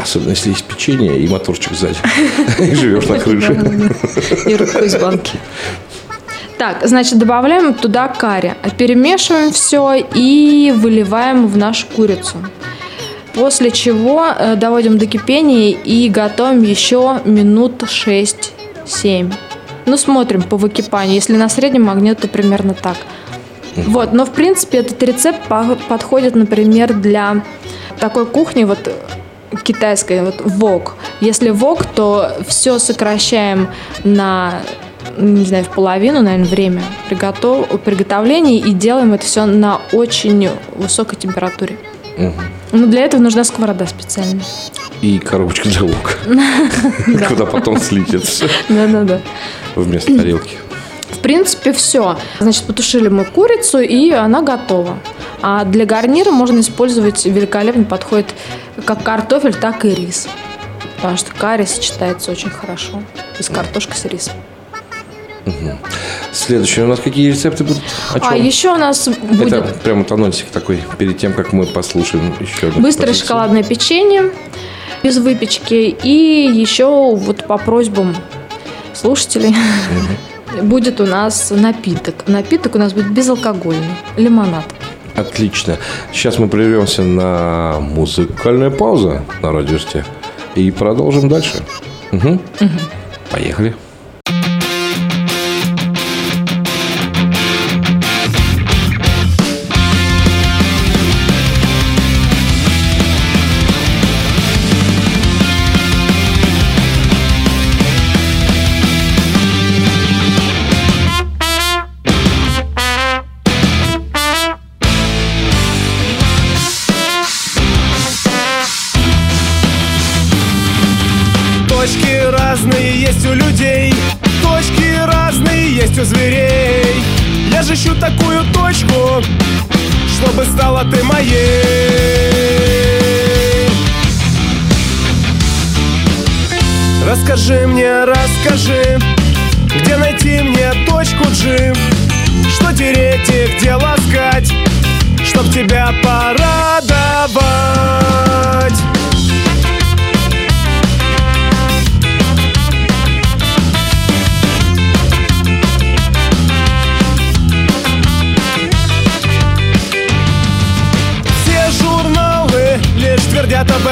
Особенно 0.00 0.30
если 0.30 0.50
есть 0.50 0.64
печенье 0.64 1.18
и 1.18 1.28
моторчик 1.28 1.72
сзади. 1.74 1.98
И 2.58 2.74
живешь 2.74 3.06
на 3.06 3.18
крыше. 3.18 3.52
И 4.46 4.56
руку 4.56 4.78
из 4.78 4.96
банки. 4.96 5.38
Так, 6.58 6.78
значит, 6.84 7.18
добавляем 7.18 7.74
туда 7.74 8.08
карри. 8.08 8.54
Перемешиваем 8.78 9.52
все 9.52 10.06
и 10.14 10.72
выливаем 10.76 11.48
в 11.48 11.56
нашу 11.56 11.86
курицу. 11.88 12.36
После 13.34 13.70
чего 13.70 14.26
э, 14.26 14.54
доводим 14.56 14.96
до 14.96 15.06
кипения 15.06 15.70
и 15.70 16.08
готовим 16.08 16.62
еще 16.62 17.20
минут 17.24 17.82
6-7. 17.82 19.32
Ну, 19.86 19.96
смотрим 19.96 20.42
по 20.42 20.56
выкипанию. 20.56 21.16
Если 21.16 21.34
на 21.36 21.48
среднем 21.48 21.90
огне, 21.90 22.14
то 22.14 22.28
примерно 22.28 22.74
так. 22.74 22.96
Вот, 23.74 24.12
но 24.12 24.24
в 24.24 24.30
принципе 24.30 24.78
этот 24.78 25.02
рецепт 25.02 25.42
по- 25.48 25.76
подходит, 25.88 26.36
например, 26.36 26.92
для 26.92 27.42
такой 27.98 28.26
кухни, 28.26 28.64
вот 28.64 28.92
китайской, 29.64 30.22
вот 30.22 30.40
вок. 30.44 30.94
Если 31.20 31.50
вок, 31.50 31.84
то 31.86 32.32
все 32.46 32.78
сокращаем 32.78 33.68
на, 34.04 34.62
не 35.16 35.44
знаю, 35.44 35.64
в 35.64 35.68
половину, 35.68 36.22
наверное, 36.22 36.48
время 36.48 36.82
приготов... 37.08 37.68
приготовления 37.82 38.58
и 38.58 38.72
делаем 38.72 39.12
это 39.12 39.24
все 39.24 39.46
на 39.46 39.80
очень 39.92 40.48
высокой 40.74 41.16
температуре. 41.16 41.78
Но 42.72 42.86
для 42.86 43.04
этого 43.04 43.20
нужна 43.20 43.44
сковорода 43.44 43.86
специальная. 43.86 44.44
И 45.00 45.18
коробочка 45.18 45.68
для 45.68 45.82
лука. 45.82 46.12
Куда 47.28 47.44
потом 47.46 47.78
слить 47.78 48.14
это 48.14 48.26
все 48.26 48.48
Да-да-да. 48.68 49.20
вместо 49.74 50.16
тарелки. 50.16 50.56
В 51.10 51.18
принципе, 51.18 51.72
все. 51.72 52.18
Значит, 52.40 52.64
потушили 52.64 53.08
мы 53.08 53.24
курицу, 53.24 53.80
и 53.80 54.10
она 54.10 54.42
готова. 54.42 54.98
А 55.42 55.64
для 55.64 55.84
гарнира 55.86 56.30
можно 56.30 56.60
использовать 56.60 57.24
великолепно 57.24 57.84
подходит 57.84 58.34
как 58.84 59.02
картофель, 59.02 59.54
так 59.54 59.84
и 59.84 59.90
рис. 59.90 60.28
Потому 60.96 61.16
что 61.16 61.32
карри 61.34 61.64
сочетается 61.64 62.30
очень 62.30 62.50
хорошо. 62.50 63.02
С 63.38 63.48
картошкой 63.48 63.96
с 63.96 64.04
рисом. 64.04 64.34
Следующие 66.32 66.84
у 66.84 66.88
нас 66.88 67.00
какие 67.00 67.28
рецепты 67.30 67.64
будут? 67.64 67.82
О 68.14 68.18
А 68.22 68.36
чем? 68.36 68.44
еще 68.46 68.72
у 68.72 68.76
нас 68.76 69.08
будет 69.08 69.52
Это 69.52 69.74
прям 69.82 69.98
вот 70.04 70.12
анонсик 70.12 70.46
такой, 70.46 70.80
перед 70.98 71.18
тем, 71.18 71.32
как 71.34 71.52
мы 71.52 71.66
послушаем 71.66 72.32
еще 72.40 72.68
одну 72.68 72.80
быстрое 72.80 73.06
композицию. 73.08 73.14
шоколадное 73.26 73.62
печенье 73.64 74.30
без 75.02 75.18
выпечки. 75.18 75.74
И 76.04 76.48
еще 76.54 76.86
вот 77.16 77.44
по 77.46 77.58
просьбам 77.58 78.14
слушателей 78.94 79.54
будет 80.62 81.00
у 81.00 81.06
нас 81.06 81.50
напиток. 81.50 82.28
Напиток 82.28 82.76
у 82.76 82.78
нас 82.78 82.92
будет 82.92 83.10
безалкогольный. 83.10 83.82
Лимонад. 84.16 84.64
Отлично. 85.14 85.78
Сейчас 86.12 86.38
мы 86.38 86.48
прервемся 86.48 87.02
на 87.02 87.78
музыкальную 87.80 88.70
паузу 88.70 89.20
на 89.42 89.52
радиосте 89.52 90.04
и 90.54 90.70
продолжим 90.70 91.28
дальше. 91.28 91.62
Мгм. 92.12 92.40
Поехали. 93.30 93.74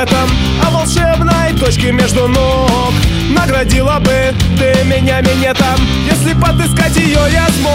Этом 0.01 0.29
О 0.65 0.71
волшебной 0.71 1.53
точке 1.59 1.93
между 1.93 2.27
ног. 2.29 2.93
Наградила 3.37 3.99
бы 4.01 4.35
ты 4.59 4.85
меня 4.85 5.21
минетом 5.21 5.79
Если 6.11 6.33
подыскать 6.35 6.97
ее 6.97 7.21
я 7.31 7.47
смог. 7.49 7.75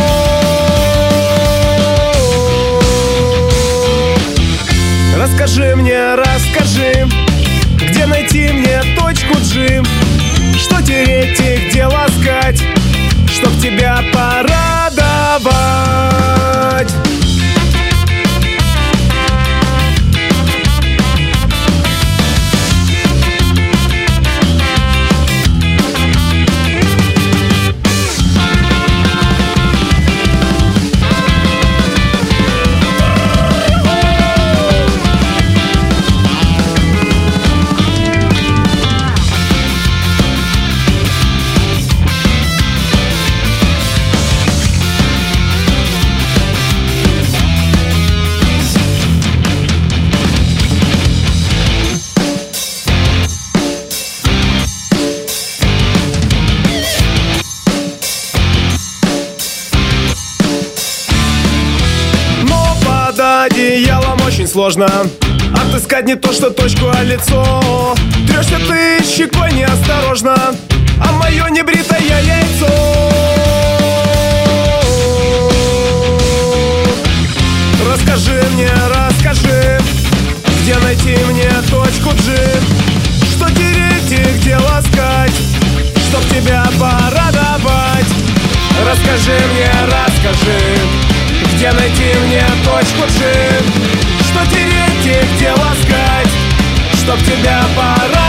Расскажи 5.17 5.75
мне, 5.75 6.15
расскажи 6.15 7.07
Где 7.81 8.05
найти 8.05 8.49
мне 8.51 8.81
точку 8.97 9.37
джим 9.41 9.85
Что 10.57 10.81
тереть 10.81 11.39
и 11.39 11.69
где 11.69 11.85
ласкать 11.85 12.61
Чтоб 13.31 13.51
тебя 13.61 14.01
порадовать 14.13 14.55
сложно. 64.55 64.87
Отыскать 65.53 66.05
не 66.05 66.15
то, 66.15 66.31
что 66.31 66.49
точку, 66.49 66.85
а 66.89 67.03
лицо. 67.03 67.93
Трешься 68.25 68.57
ты 68.57 69.03
щекой 69.03 69.51
неосторожно 69.51 70.33
А 70.97 71.11
мое 71.11 71.49
небритое 71.49 71.99
яйцо. 71.99 72.71
Расскажи 77.85 78.41
мне, 78.53 78.69
расскажи 78.87 79.77
Где 80.61 80.75
найти 80.77 81.17
мне 81.25 81.51
точку 81.69 82.11
G? 82.11 82.37
Что 83.35 83.49
тереть 83.51 84.09
и 84.09 84.37
где 84.37 84.55
ласкать? 84.55 85.35
Чтоб 86.07 86.23
тебя 86.29 86.63
порадовать. 86.79 88.07
Расскажи 88.89 89.37
мне, 89.51 89.69
расскажи 89.83 90.77
Где 91.55 91.73
найти 91.73 92.13
мне 92.25 92.45
точку 92.63 93.03
G 93.19 94.04
Что 94.35 94.45
тереть 94.47 95.05
и 95.05 95.35
где 95.35 95.51
ласкать 95.51 96.33
Чтоб 96.95 97.17
тебя 97.19 97.63
порадовать 97.73 98.25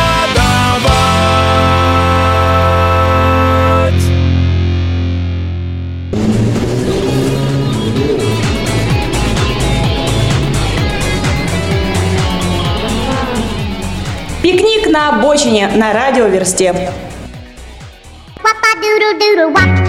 Пикник 14.43 14.87
на 14.87 15.09
обочине 15.09 15.67
на 15.75 15.93
радиоверсте. 15.93 16.93
Wap. 19.53 19.86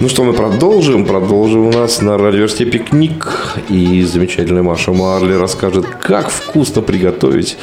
Ну 0.00 0.08
что, 0.08 0.22
мы 0.22 0.32
продолжим. 0.32 1.04
Продолжим 1.04 1.66
у 1.66 1.72
нас 1.72 2.00
на 2.00 2.16
радиоверсте 2.16 2.64
пикник. 2.64 3.56
И 3.68 4.02
замечательная 4.04 4.62
Маша 4.62 4.92
Марли 4.92 5.34
расскажет, 5.34 5.86
как 6.00 6.30
вкусно 6.30 6.82
приготовить. 6.82 7.56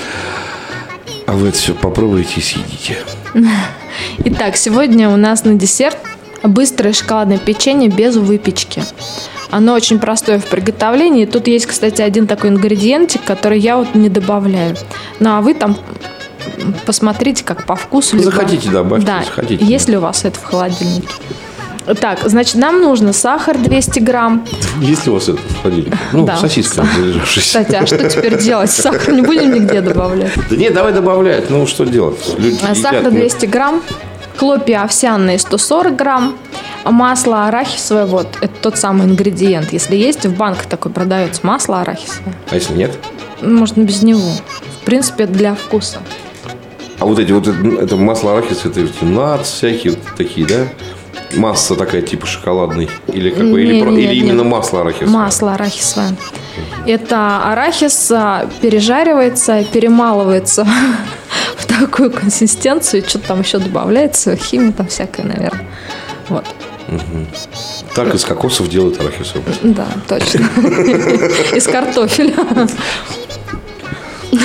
А 1.28 1.32
вы 1.34 1.50
это 1.50 1.58
все 1.58 1.74
попробуйте 1.74 2.34
и 2.38 2.42
съедите. 2.42 2.98
Итак, 4.26 4.58
сегодня 4.58 5.10
у 5.10 5.16
нас 5.16 5.46
на 5.46 5.54
десерт 5.54 5.98
быстрое 6.44 6.94
шоколадное 6.94 7.38
печенье 7.38 7.90
без 7.90 8.18
выпечки. 8.18 8.84
Оно 9.50 9.74
очень 9.74 10.00
простое 10.00 10.40
в 10.40 10.46
приготовлении. 10.46 11.26
Тут 11.26 11.48
есть, 11.48 11.66
кстати, 11.68 12.02
один 12.02 12.28
такой 12.28 12.50
ингредиентик, 12.50 13.24
который 13.24 13.60
я 13.60 13.78
вот 13.78 13.96
не 13.96 14.10
добавляю. 14.10 14.76
Ну, 15.22 15.30
а 15.38 15.42
вы 15.42 15.54
там 15.54 15.78
посмотрите, 16.86 17.44
как 17.46 17.66
по 17.66 17.76
вкусу. 17.76 18.18
либо- 18.18 18.30
Захотите, 18.30 18.70
добавьте, 18.70 19.08
Да, 19.08 19.24
захотите. 19.24 19.64
есть 19.64 19.88
ли 19.88 19.96
у 19.98 20.02
вас 20.02 20.26
это 20.26 20.38
в 20.38 20.44
холодильнике. 20.44 21.08
Так, 22.00 22.20
значит, 22.26 22.56
нам 22.56 22.82
нужно 22.82 23.14
сахар 23.14 23.58
200 23.58 24.00
грамм. 24.00 24.46
Есть 24.80 25.06
ли 25.06 25.12
у 25.12 25.16
вас 25.16 25.30
это 25.30 25.38
в 25.38 25.62
холодильнике? 25.62 25.98
Ну, 26.14 26.26
Да. 26.26 26.38
сосиска 26.38 26.84
залежавшаяся. 26.96 27.42
Кстати, 27.42 27.76
а 27.76 27.86
что 27.86 28.10
теперь 28.10 28.42
делать? 28.42 28.72
Сахар 28.72 29.14
не 29.14 29.22
будем 29.22 29.54
нигде 29.54 29.82
добавлять. 29.82 30.32
Да 30.50 30.56
нет, 30.56 30.74
давай 30.74 30.94
добавлять. 30.94 31.50
Ну, 31.50 31.68
что 31.68 31.86
делать? 31.86 32.18
Люди 32.40 32.58
А 32.64 32.72
едят, 32.72 32.78
Сахар 32.78 33.04
ну, 33.04 33.12
200 33.12 33.46
грамм, 33.46 33.84
хлопья 34.38 34.82
овсяные 34.84 35.38
140 35.38 35.96
грамм, 35.96 36.36
масло 36.86 37.46
арахисовое, 37.48 38.06
вот, 38.06 38.28
это 38.42 38.54
тот 38.62 38.78
самый 38.78 39.06
ингредиент. 39.08 39.72
Если 39.72 39.96
есть, 39.96 40.26
в 40.26 40.36
банках 40.36 40.66
такой 40.66 40.92
продается 40.92 41.42
масло 41.44 41.82
арахисовое. 41.82 42.34
А 42.50 42.56
если 42.56 42.74
нет? 42.74 42.98
Можно 43.42 43.82
без 43.82 44.02
него. 44.02 44.32
В 44.82 44.86
принципе, 44.86 45.28
для 45.28 45.54
вкуса. 45.54 46.00
А 47.00 47.06
вот 47.06 47.20
эти 47.20 47.32
вот, 47.32 47.48
это, 47.48 47.96
масло 47.98 48.34
арахис, 48.38 48.66
это 48.66 48.88
нац 49.06 49.48
всякие 49.50 49.94
вот 49.94 50.02
такие, 50.18 50.48
да? 50.48 50.68
Масса 51.36 51.76
такая 51.76 52.02
типа 52.02 52.26
шоколадный? 52.26 52.90
Или, 53.08 53.30
как 53.30 53.50
бы, 53.52 53.62
или, 53.62 53.76
Не, 53.76 53.82
про- 53.84 53.92
не, 53.92 54.00
или 54.00 54.08
нет, 54.08 54.16
именно 54.16 54.42
нет. 54.42 54.52
масло 54.52 54.82
арахис? 54.82 55.10
Масло 55.10 55.54
арахисовое. 55.54 56.16
Это 56.86 57.52
арахис 57.52 58.12
а, 58.12 58.48
пережаривается, 58.62 59.64
перемалывается 59.64 60.66
в 61.58 61.66
такую 61.66 62.12
консистенцию, 62.12 63.04
что-то 63.08 63.28
там 63.30 63.42
еще 63.42 63.58
добавляется, 63.60 64.36
химия 64.36 64.72
там 64.72 64.88
всякая, 64.88 65.24
наверное. 65.24 65.68
Вот. 66.30 66.46
Так 67.96 68.14
из 68.14 68.24
кокосов 68.26 68.70
делают 68.70 69.00
арахисовый. 69.00 69.44
Да, 69.64 69.88
точно. 70.08 70.48
Из 71.56 71.66
картофеля. 71.66 72.36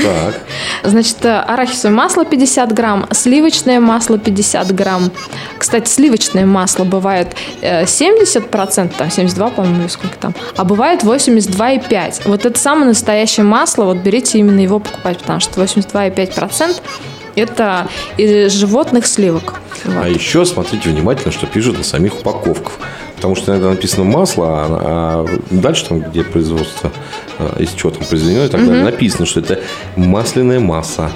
Так. 0.03 0.41
Значит, 0.83 1.25
э, 1.25 1.39
арахисовое 1.41 1.97
масло 1.97 2.25
50 2.25 2.73
грамм, 2.73 3.07
сливочное 3.13 3.81
масло 3.81 4.19
50 4.19 4.73
грамм. 4.75 5.11
Кстати, 5.59 5.89
сливочное 5.89 6.47
масло 6.47 6.85
бывает 6.85 7.35
э, 7.61 7.85
70%, 7.85 8.93
там 8.97 9.11
72, 9.11 9.51
по-моему, 9.51 9.89
сколько 9.89 10.17
там, 10.17 10.35
а 10.57 10.65
бывает 10.65 11.03
82,5. 11.03 12.23
Вот 12.25 12.47
это 12.47 12.59
самое 12.59 12.87
настоящее 12.87 13.45
масло, 13.45 13.85
вот 13.85 13.99
берите 13.99 14.39
именно 14.39 14.61
его 14.61 14.79
покупать, 14.79 15.19
потому 15.19 15.41
что 15.41 15.61
82,5% 15.61 16.81
это 17.37 17.89
из 18.17 18.53
животных 18.53 19.07
сливок. 19.07 19.55
Вот. 19.85 20.05
А 20.05 20.09
еще 20.09 20.45
смотрите 20.45 20.91
внимательно, 20.91 21.33
что 21.33 21.47
пишут 21.47 21.79
на 21.79 21.85
самих 21.85 22.21
упаковках. 22.21 22.75
Потому 23.17 23.37
что 23.37 23.53
иногда 23.53 23.71
написано 23.71 24.05
масло, 24.05 24.47
а, 24.49 24.67
а 24.71 25.27
дальше 25.51 25.87
там, 25.87 26.01
где 26.01 26.25
производство, 26.25 26.91
а, 27.39 27.61
из 27.61 27.73
чего 27.73 27.91
там 27.91 28.05
произведено 28.05 28.45
и 28.45 28.49
так 28.49 28.67
далее, 28.67 28.83
написано, 28.83 29.27
что 29.27 29.41
это 29.41 29.61
масляная 29.97 30.61
масса. 30.61 31.11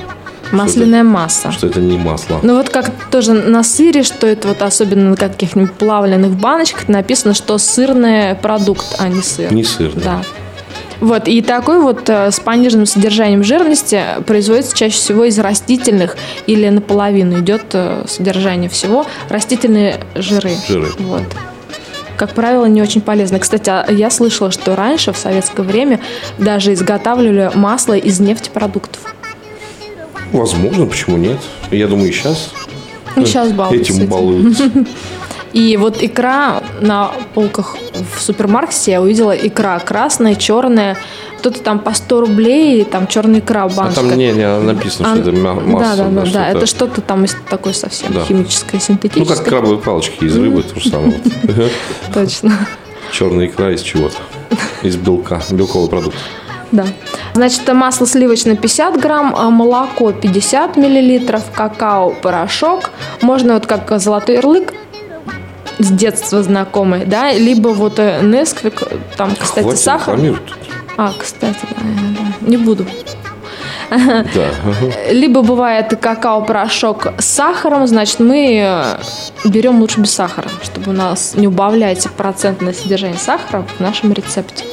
Масляная 0.53 1.03
масса. 1.03 1.51
Что 1.51 1.67
это 1.67 1.81
не 1.81 1.97
масло. 1.97 2.41
Ну 2.43 2.57
вот 2.57 2.69
как 2.69 2.91
тоже 3.11 3.33
на 3.33 3.65
сыре, 3.65 4.03
что 4.03 4.27
это 4.27 4.49
вот 4.49 4.61
особенно 4.63 5.11
на 5.11 5.17
каких-нибудь 5.17 5.73
плавленных 5.73 6.33
баночках 6.33 6.89
написано, 6.89 7.35
что 7.35 7.57
сырный 7.59 8.35
продукт, 8.35 8.85
а 8.99 9.09
не 9.09 9.23
сыр. 9.23 9.53
Не 9.53 9.65
сыр, 9.65 9.93
да. 9.95 10.01
Да. 10.03 10.23
Вот, 11.01 11.29
и 11.29 11.43
такой 11.43 11.81
вот 11.81 12.09
э, 12.09 12.31
с 12.31 12.41
пониженным 12.41 12.87
содержанием 12.87 13.43
жирности 13.43 14.01
производится 14.27 14.77
чаще 14.77 14.97
всего 14.97 15.25
из 15.25 15.39
растительных 15.39 16.17
или 16.47 16.69
наполовину 16.69 17.41
идет 17.41 17.65
э, 17.73 18.05
содержание 18.07 18.71
всего 18.71 19.07
растительные 19.29 20.01
жиры. 20.15 20.53
Жиры. 20.69 20.89
Вот. 20.99 21.23
Как 22.17 22.33
правило, 22.33 22.67
не 22.67 22.81
очень 22.81 23.01
полезно. 23.01 23.39
Кстати, 23.41 23.71
а 23.71 23.87
я 23.91 24.09
слышала, 24.11 24.51
что 24.51 24.77
раньше, 24.77 25.13
в 25.13 25.17
советское 25.17 25.63
время, 25.63 26.01
даже 26.39 26.73
изготавливали 26.73 27.51
масло 27.55 27.95
из 27.95 28.21
нефтепродуктов. 28.21 29.03
Возможно, 30.33 30.87
почему 30.87 31.17
нет? 31.17 31.39
Я 31.71 31.89
думаю, 31.89 32.09
и 32.09 32.13
сейчас. 32.13 32.51
Ну, 33.17 33.27
сейчас 33.27 33.53
балуются 33.53 33.93
этим. 33.93 34.07
балуются. 34.07 34.71
И 35.55 35.77
вот 35.77 36.03
икра 36.03 36.63
на 36.81 37.13
полках 37.33 37.77
в 38.17 38.21
супермаркете 38.21 38.91
я 38.93 39.01
увидела 39.01 39.31
икра 39.31 39.79
красная, 39.79 40.35
черная. 40.35 40.97
Кто-то 41.39 41.61
там 41.63 41.79
по 41.79 41.95
100 41.95 42.21
рублей, 42.23 42.85
там 42.85 43.07
черная 43.07 43.39
икра 43.41 43.63
А 43.65 43.69
баночка. 43.69 44.01
там 44.01 44.19
не, 44.19 44.33
не 44.33 44.59
написано, 44.61 45.09
что 45.11 45.19
А, 45.19 45.21
это 45.21 45.31
мя- 45.33 45.53
масса. 45.55 45.97
да, 45.97 46.05
да, 46.09 46.21
да, 46.25 46.31
да, 46.33 46.49
это 46.49 46.67
что-то 46.67 47.01
там 47.03 47.25
из- 47.25 47.37
такое 47.49 47.73
совсем 47.73 48.13
Да. 48.13 48.25
химическое, 48.25 48.79
Ну, 48.79 48.81
синтетическое. 48.81 49.37
как 49.37 49.47
крабовые 49.47 49.79
палочки 49.79 50.25
из 50.25 50.37
рыбы, 50.37 50.63
то 50.65 50.81
же 50.81 50.89
самое. 50.91 51.21
Точно. 52.15 52.53
Черная 53.13 53.47
икра 53.47 53.71
из 53.71 53.83
чего-то. 53.83 54.17
Из 54.83 54.97
белка, 54.97 55.41
белковый 55.53 55.89
продукт. 55.89 56.17
Да. 56.73 56.85
Значит, 57.35 57.73
масло 57.73 58.07
сливочное 58.07 58.57
50 58.57 58.99
грамм, 59.01 59.35
а 59.39 59.51
молоко 59.51 60.11
50 60.13 60.77
миллилитров, 60.77 61.43
какао, 61.55 62.11
порошок. 62.11 62.91
Можно 63.23 63.55
вот 63.55 63.67
как 63.67 64.01
золотой 64.01 64.37
ярлык 64.37 64.73
с 65.79 65.91
детства 65.91 66.43
знакомый, 66.43 67.05
да, 67.05 67.33
либо 67.33 67.69
вот 67.69 67.99
э, 67.99 68.21
Несквик, 68.23 68.83
там, 69.17 69.35
кстати, 69.35 69.65
Хватит 69.65 69.81
сахар. 69.81 70.19
А, 70.97 71.13
кстати, 71.19 71.59
да, 71.71 71.77
да, 71.81 72.49
не 72.49 72.57
буду. 72.57 72.87
Да. 73.91 74.51
Либо 75.11 75.43
бывает 75.43 75.89
какао-порошок 76.01 77.09
с 77.19 77.25
сахаром, 77.27 77.87
значит, 77.87 78.21
мы 78.21 78.61
э, 78.65 79.49
берем 79.49 79.81
лучше 79.81 80.01
без 80.01 80.13
сахара, 80.13 80.49
чтобы 80.63 80.91
у 80.91 80.95
нас 80.95 81.35
не 81.35 81.49
убавлять 81.49 82.09
процентное 82.17 82.73
содержание 82.73 83.19
сахара 83.19 83.67
в 83.77 83.81
нашем 83.81 84.13
рецепте. 84.13 84.65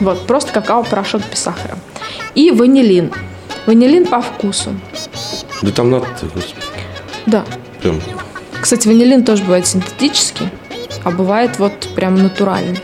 Вот, 0.00 0.26
просто 0.26 0.52
какао-порошок 0.52 1.22
без 1.30 1.38
сахара. 1.38 1.76
И 2.34 2.50
ванилин. 2.50 3.12
Ванилин 3.66 4.06
по 4.06 4.20
вкусу. 4.20 4.70
Да 5.62 5.70
там 5.72 5.90
надо, 5.90 6.06
Да. 7.26 7.44
прям 7.80 8.00
Кстати, 8.66 8.88
ванилин 8.88 9.24
тоже 9.24 9.44
бывает 9.44 9.64
синтетический, 9.64 10.48
а 11.04 11.12
бывает 11.12 11.60
вот 11.60 11.88
прям 11.94 12.16
натуральный. 12.16 12.80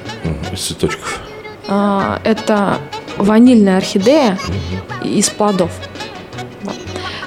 из 0.52 0.60
цветочков. 0.60 1.18
А, 1.66 2.20
это 2.22 2.78
ванильная 3.16 3.78
орхидея 3.78 4.38
из 5.02 5.28
плодов. 5.28 5.72
Вот. 6.62 6.76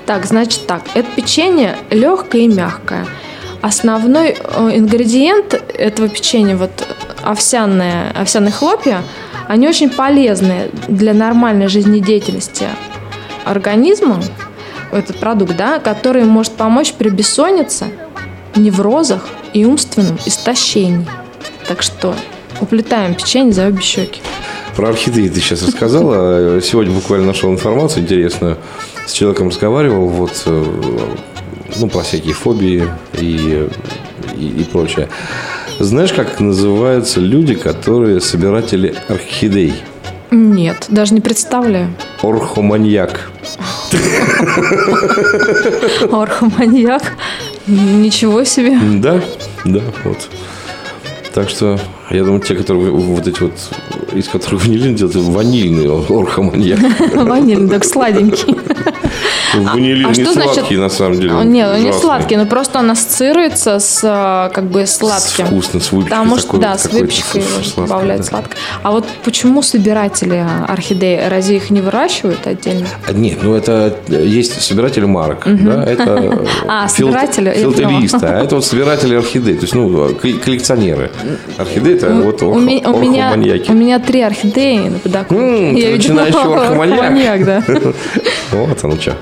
Так, 0.06 0.26
значит 0.26 0.68
так, 0.68 0.84
это 0.94 1.06
печенье 1.18 1.76
легкое 1.90 2.44
и 2.44 2.48
мягкое. 2.48 3.06
Основной 3.62 4.38
э, 4.40 4.70
ингредиент 4.74 5.54
этого 5.54 6.08
печенья, 6.08 6.56
вот 6.56 6.72
овсяные, 7.24 8.12
овсяные 8.12 8.54
хлопья, 8.54 9.02
они 9.50 9.68
очень 9.68 9.90
полезны 9.90 10.72
для 10.88 11.14
нормальной 11.14 11.68
жизнедеятельности 11.68 12.70
организма, 13.44 14.24
этот 14.94 15.18
продукт, 15.18 15.58
да, 15.58 15.80
который 15.80 16.24
может 16.24 16.54
помочь 16.54 16.94
при 16.94 17.10
бессоннице, 17.10 17.88
неврозах 18.56 19.28
и 19.54 19.66
умственном 19.66 20.18
истощении. 20.26 21.08
Так 21.68 21.82
что 21.82 22.16
уплетаем 22.62 23.16
печенье 23.16 23.54
за 23.54 23.68
обе 23.68 23.82
щеки. 23.82 24.22
Про 24.76 24.90
орхидеи 24.90 25.30
ты 25.30 25.40
сейчас 25.40 25.64
рассказала. 25.64 26.62
Сегодня 26.62 26.94
буквально 26.94 27.28
нашел 27.28 27.52
информацию 27.52 28.04
интересную. 28.04 28.58
С 29.06 29.14
человеком 29.14 29.50
разговаривал 29.50 30.08
вот, 30.08 30.44
э, 30.46 30.66
ну, 31.78 31.88
про 31.88 32.02
всякие 32.02 32.34
фобии 32.34 32.88
и, 33.14 33.68
и, 34.36 34.48
и 34.48 34.64
прочее. 34.64 35.08
Знаешь, 35.80 36.12
как 36.14 36.40
называются 36.40 37.20
люди, 37.20 37.56
которые 37.56 38.20
собиратели 38.20 38.96
орхидей? 39.08 39.76
Нет, 40.32 40.88
даже 40.90 41.14
не 41.14 41.22
представляю. 41.22 41.94
Орхоманьяк. 42.22 43.30
Орхоманьяк. 46.12 47.14
Ничего 47.68 48.44
себе. 48.44 48.78
Да, 49.02 49.22
да, 49.64 49.82
вот. 50.04 50.30
Так 51.34 51.50
что, 51.50 51.80
я 52.12 52.24
думаю, 52.24 52.42
те, 52.42 52.56
которые 52.56 52.92
вот 52.92 53.28
эти 53.28 53.42
вот, 53.42 53.54
из 54.14 54.28
которых 54.28 54.66
ванилин 54.66 54.96
делают, 54.96 55.16
ванильный 55.16 55.90
орхоманьяк. 55.92 56.80
Ванильный, 57.14 57.70
так 57.70 57.84
сладенький. 57.84 58.56
Ванилин 59.62 60.06
а 60.06 60.10
не 60.10 60.24
что 60.24 60.34
значит- 60.34 60.54
сладкий, 60.56 60.78
на 60.78 60.90
самом 60.90 61.20
деле. 61.20 61.34
Он- 61.34 61.52
Нет, 61.52 61.68
он 61.70 61.76
не 61.80 61.90
ужасный. 61.90 62.02
сладкий, 62.02 62.36
но 62.38 62.46
просто 62.46 62.80
он 62.80 62.92
ассоциируется 62.92 63.80
с 63.80 64.00
э, 64.04 64.54
как 64.54 64.66
бы 64.66 64.86
С 64.86 64.98
сладким. 64.98 65.46
вкусно, 65.48 65.80
с 65.80 65.92
выпечкой. 65.92 66.18
Потому 66.18 66.38
что, 66.38 66.58
да, 66.58 66.78
с 66.78 66.86
выпечкой 66.92 67.42
с- 67.42 67.74
добавляют 67.74 68.22
да. 68.24 68.28
сладкое. 68.28 68.58
А 68.84 68.92
вот 68.92 69.06
почему 69.24 69.62
собиратели 69.62 70.46
орхидей, 70.68 71.28
разве 71.28 71.58
их 71.58 71.70
не 71.70 71.82
выращивают 71.82 72.46
отдельно? 72.48 72.88
А, 73.08 73.14
Нет, 73.14 73.40
ну 73.42 73.54
это 73.54 73.96
э, 74.08 74.26
есть 74.26 74.62
собиратели 74.62 75.06
марок, 75.06 75.44
да, 75.46 75.84
это 75.84 76.04
э, 76.22 76.46
А, 76.68 76.88
фил- 76.88 77.08
филателисты, 77.12 78.26
а 78.26 78.44
это 78.44 78.56
вот 78.56 78.66
собиратели 78.66 79.16
орхидей, 79.16 79.56
то 79.56 79.62
есть, 79.62 79.74
ну, 79.76 80.10
кол- 80.16 80.40
коллекционеры. 80.44 81.12
Орхидеи 81.58 81.96
это 81.96 82.12
вот 82.14 82.42
у, 82.44 82.52
орхо- 82.54 82.60
ми- 82.62 82.84
у 82.86 82.98
меня, 82.98 83.34
у 83.70 83.74
меня 83.74 84.00
три 84.00 84.22
орхидеи 84.22 84.90
на 84.90 85.00
подоконнике. 85.00 85.94
М, 85.94 86.00
ты 86.00 86.12
орхоманьяк. 86.14 87.00
орхоманьяк, 87.00 87.46
да. 87.46 87.64
Вот 88.52 88.84
оно 88.84 88.96
что. 89.00 89.14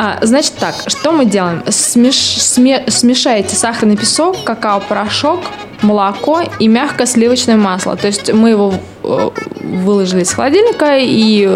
А, 0.00 0.20
значит 0.22 0.52
так, 0.54 0.76
что 0.86 1.10
мы 1.10 1.24
делаем? 1.24 1.64
Смеш- 1.66 2.38
сме- 2.38 2.88
смешайте 2.88 3.56
сахарный 3.56 3.96
песок, 3.96 4.44
какао-порошок, 4.44 5.40
молоко 5.82 6.40
и 6.60 6.68
мягкое 6.68 7.04
сливочное 7.04 7.56
масло. 7.56 7.96
То 7.96 8.06
есть 8.06 8.32
мы 8.32 8.50
его 8.50 8.74
э, 9.02 9.30
выложили 9.60 10.22
из 10.22 10.32
холодильника, 10.32 10.98
и 10.98 11.50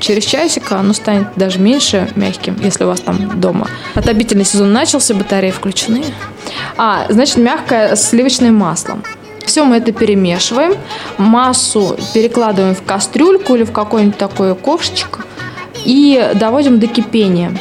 через 0.00 0.24
часик 0.24 0.72
оно 0.72 0.92
станет 0.92 1.28
даже 1.36 1.60
меньше 1.60 2.10
мягким, 2.16 2.56
если 2.60 2.82
у 2.82 2.88
вас 2.88 2.98
там 2.98 3.40
дома. 3.40 3.68
Отопительный 3.94 4.44
сезон 4.44 4.72
начался, 4.72 5.14
батареи 5.14 5.52
включены. 5.52 6.02
А, 6.76 7.06
значит, 7.10 7.36
мягкое 7.36 7.94
сливочное 7.94 8.50
масло. 8.50 8.98
Все 9.46 9.64
мы 9.64 9.76
это 9.76 9.92
перемешиваем, 9.92 10.74
массу 11.16 11.96
перекладываем 12.12 12.74
в 12.74 12.82
кастрюльку 12.82 13.54
или 13.54 13.62
в 13.62 13.70
какой-нибудь 13.70 14.18
такой 14.18 14.56
ковшичек 14.56 15.24
и 15.84 16.30
доводим 16.34 16.78
до 16.80 16.86
кипения 16.86 17.52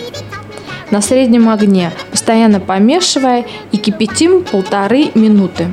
на 0.92 1.02
среднем 1.02 1.50
огне, 1.50 1.92
постоянно 2.12 2.60
помешивая 2.60 3.46
и 3.72 3.78
кипятим 3.78 4.44
полторы 4.44 5.12
минуты. 5.16 5.72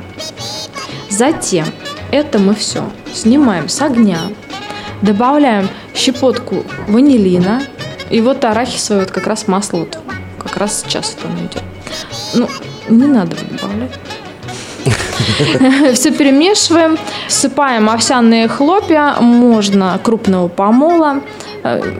Затем 1.09 1.65
это 2.11 2.39
мы 2.39 2.55
все 2.55 2.83
снимаем 3.13 3.69
с 3.69 3.81
огня, 3.81 4.19
добавляем 5.01 5.69
щепотку 5.93 6.63
ванилина 6.87 7.61
и 8.09 8.21
вот 8.21 8.43
арахисовое 8.43 9.01
вот 9.01 9.11
как 9.11 9.27
раз 9.27 9.47
масло 9.47 9.77
вот 9.77 9.97
как 10.37 10.57
раз 10.57 10.81
сейчас 10.81 11.15
оно 11.23 11.39
идет. 11.45 11.63
Ну, 12.33 12.49
не 12.89 13.07
надо 13.07 13.35
добавлять. 13.35 13.91
Все 15.93 16.11
перемешиваем, 16.11 16.97
всыпаем 17.27 17.89
овсяные 17.89 18.47
хлопья, 18.47 19.15
можно 19.19 19.99
крупного 20.03 20.47
помола, 20.47 21.21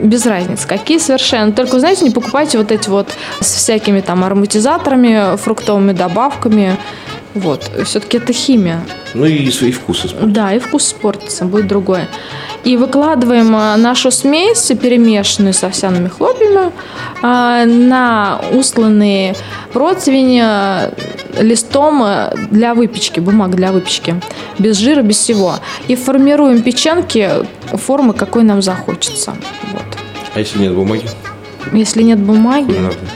без 0.02 0.26
разницы, 0.26 0.66
какие 0.66 0.98
совершенно. 0.98 1.52
Только, 1.52 1.78
знаете, 1.78 2.04
не 2.04 2.10
покупайте 2.10 2.58
вот 2.58 2.72
эти 2.72 2.88
вот 2.88 3.08
с 3.40 3.54
всякими 3.54 4.00
там 4.00 4.24
ароматизаторами, 4.24 5.36
фруктовыми 5.36 5.92
добавками. 5.92 6.76
Вот, 7.34 7.70
все-таки 7.84 8.18
это 8.18 8.32
химия. 8.32 8.80
Ну 9.14 9.24
и 9.24 9.50
свои 9.50 9.72
вкусы. 9.72 10.08
испортить. 10.08 10.32
Да, 10.32 10.52
и 10.52 10.58
вкус 10.58 10.88
испортится, 10.88 11.44
будет 11.44 11.66
другой. 11.66 12.02
И 12.64 12.76
выкладываем 12.76 13.54
а, 13.56 13.76
нашу 13.76 14.10
смесь, 14.10 14.70
перемешанную 14.80 15.52
с 15.52 15.64
овсяными 15.64 16.08
хлопьями, 16.08 16.72
а, 17.22 17.64
на 17.64 18.40
усланные 18.52 19.34
противень 19.72 20.40
а, 20.40 20.92
листом 21.40 22.04
для 22.50 22.74
выпечки, 22.74 23.20
бумага 23.20 23.56
для 23.56 23.72
выпечки, 23.72 24.20
без 24.58 24.78
жира, 24.78 25.02
без 25.02 25.16
всего. 25.16 25.56
И 25.88 25.96
формируем 25.96 26.62
печенки 26.62 27.28
формы, 27.72 28.12
какой 28.12 28.44
нам 28.44 28.62
захочется. 28.62 29.34
Вот. 29.72 29.82
А 30.34 30.38
если 30.38 30.58
нет 30.60 30.74
бумаги? 30.74 31.08
Если 31.72 32.02
нет 32.02 32.18
бумаги, 32.18 32.66
Кулинарной? 32.66 33.08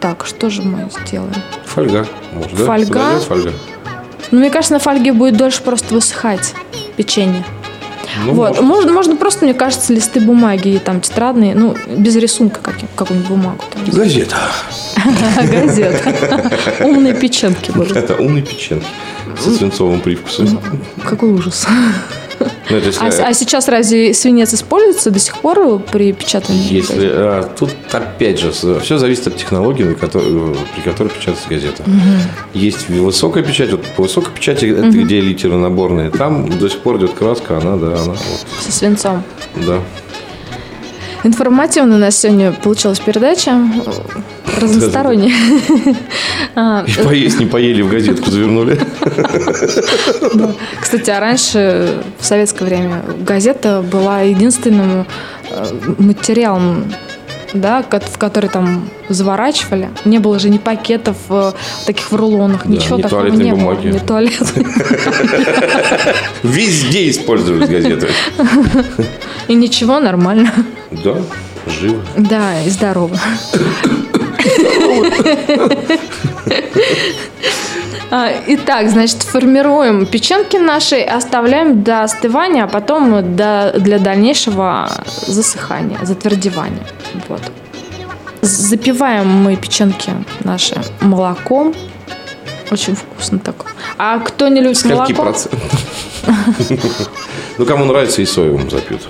так, 0.00 0.24
что 0.24 0.50
же 0.50 0.62
мы 0.62 0.88
сделаем? 1.04 1.34
Фольга. 1.64 2.06
Может, 2.32 2.56
да? 2.56 2.64
Фольга? 2.64 3.18
Фольга? 3.20 3.52
Ну, 4.30 4.40
мне 4.40 4.50
кажется, 4.50 4.74
на 4.74 4.78
фольге 4.78 5.12
будет 5.12 5.36
дольше 5.36 5.62
просто 5.62 5.94
высыхать 5.94 6.54
печенье. 6.96 7.44
Ну, 8.24 8.32
вот, 8.32 8.48
может. 8.48 8.62
можно, 8.62 8.92
можно 8.92 9.16
просто, 9.16 9.44
мне 9.44 9.54
кажется, 9.54 9.92
листы 9.92 10.20
бумаги 10.20 10.80
там 10.84 11.00
тетрадные, 11.00 11.54
ну, 11.54 11.76
без 11.88 12.16
рисунка 12.16 12.60
каким, 12.62 12.88
какую-нибудь 12.94 13.28
бумагу. 13.28 13.64
Там. 13.72 13.84
Газета. 13.84 14.36
Газет. 15.36 16.02
Умные 16.80 17.14
печенки. 17.14 17.72
Это 17.96 18.14
умный 18.14 18.42
печенки 18.42 18.86
со 19.38 19.50
свинцовым 19.50 20.00
привкусом. 20.00 20.60
Какой 21.04 21.30
ужас. 21.30 21.66
Ну, 22.68 22.76
если- 22.78 22.98
А, 23.22 23.28
а 23.28 23.32
сейчас 23.34 23.68
разве 23.68 24.12
свинец 24.12 24.52
используется 24.52 25.10
до 25.10 25.18
сих 25.18 25.36
пор 25.38 25.78
при 25.78 26.12
печатании? 26.12 26.72
Если, 26.72 27.08
а, 27.12 27.42
тут 27.58 27.70
опять 27.92 28.40
же 28.40 28.50
все 28.52 28.98
зависит 28.98 29.28
от 29.28 29.36
технологии, 29.36 29.84
на 29.84 29.94
которой- 29.94 30.56
при 30.74 30.80
которой 30.82 31.08
печатается 31.08 31.48
газета. 31.48 31.84
Есть 32.54 32.88
высокая 32.88 33.42
печать, 33.44 33.70
вот 33.70 33.84
по 33.96 34.02
высокой 34.02 34.32
печати 34.34 34.66
это 34.66 34.88
где 34.88 35.20
литеры 35.20 35.56
наборные, 35.56 36.10
там 36.10 36.48
до 36.48 36.68
сих 36.68 36.80
пор 36.80 36.96
идет 36.98 37.12
краска, 37.14 37.58
она, 37.58 37.76
да, 37.76 37.86
она, 38.00 38.12
вот, 38.12 38.46
Со 38.60 38.72
свинцом. 38.72 39.22
да. 39.54 39.78
Информативно 41.26 41.96
у 41.96 41.98
нас 41.98 42.16
сегодня 42.20 42.52
получилась 42.52 43.00
передача. 43.00 43.58
Разносторонняя. 44.60 45.34
А, 46.54 46.84
И 46.86 46.92
поесть 47.02 47.40
не 47.40 47.46
поели, 47.46 47.82
в 47.82 47.90
газетку 47.90 48.30
завернули. 48.30 48.80
Кстати, 50.80 51.10
а 51.10 51.20
раньше, 51.20 52.02
в 52.18 52.24
советское 52.24 52.64
время, 52.64 53.02
газета 53.20 53.82
была 53.82 54.20
единственным 54.20 55.04
э, 55.50 55.66
материалом, 55.98 56.84
да, 57.54 57.82
в 57.82 58.18
который 58.18 58.50
там 58.50 58.88
заворачивали. 59.08 59.90
Не 60.04 60.18
было 60.18 60.38
же 60.38 60.48
ни 60.50 60.58
пакетов 60.58 61.16
э, 61.30 61.52
таких 61.86 62.10
в 62.10 62.16
рулонах, 62.16 62.62
Да, 62.64 62.70
ничего 62.70 62.98
ни 62.98 63.02
такого 63.02 63.22
туалетной 63.22 63.44
не 63.44 63.50
бумаги. 63.52 63.86
было. 63.88 63.92
Не 63.92 63.98
туалетной. 64.00 64.66
Везде 66.42 67.10
использовались 67.10 67.68
газеты. 67.68 68.08
И 69.48 69.54
ничего, 69.54 70.00
нормально. 70.00 70.52
Да, 70.90 71.16
живо. 71.66 72.00
Да, 72.16 72.62
и 72.64 72.70
здорово. 72.70 73.16
А, 78.10 78.30
Итак, 78.46 78.88
значит, 78.88 79.22
формируем 79.22 80.06
печенки 80.06 80.56
наши, 80.56 81.00
оставляем 81.00 81.82
до 81.82 82.04
остывания, 82.04 82.64
а 82.64 82.68
потом 82.68 83.34
до- 83.36 83.72
для 83.78 83.98
дальнейшего 83.98 84.88
засыхания, 85.26 85.98
затвердевания. 86.02 86.86
Вот. 87.28 87.40
Запиваем 88.42 89.28
мы 89.28 89.56
печенки 89.56 90.10
наши 90.44 90.80
молоком. 91.00 91.74
Очень 92.70 92.94
вкусно 92.94 93.38
так. 93.40 93.56
А 93.98 94.18
кто 94.20 94.46
не 94.48 94.60
любит 94.60 94.78
Скольки 94.78 95.12
молоко? 95.12 95.34
Ну, 97.58 97.64
кому 97.66 97.84
нравится, 97.86 98.22
и 98.22 98.26
соевым 98.26 98.70
запьют. 98.70 99.02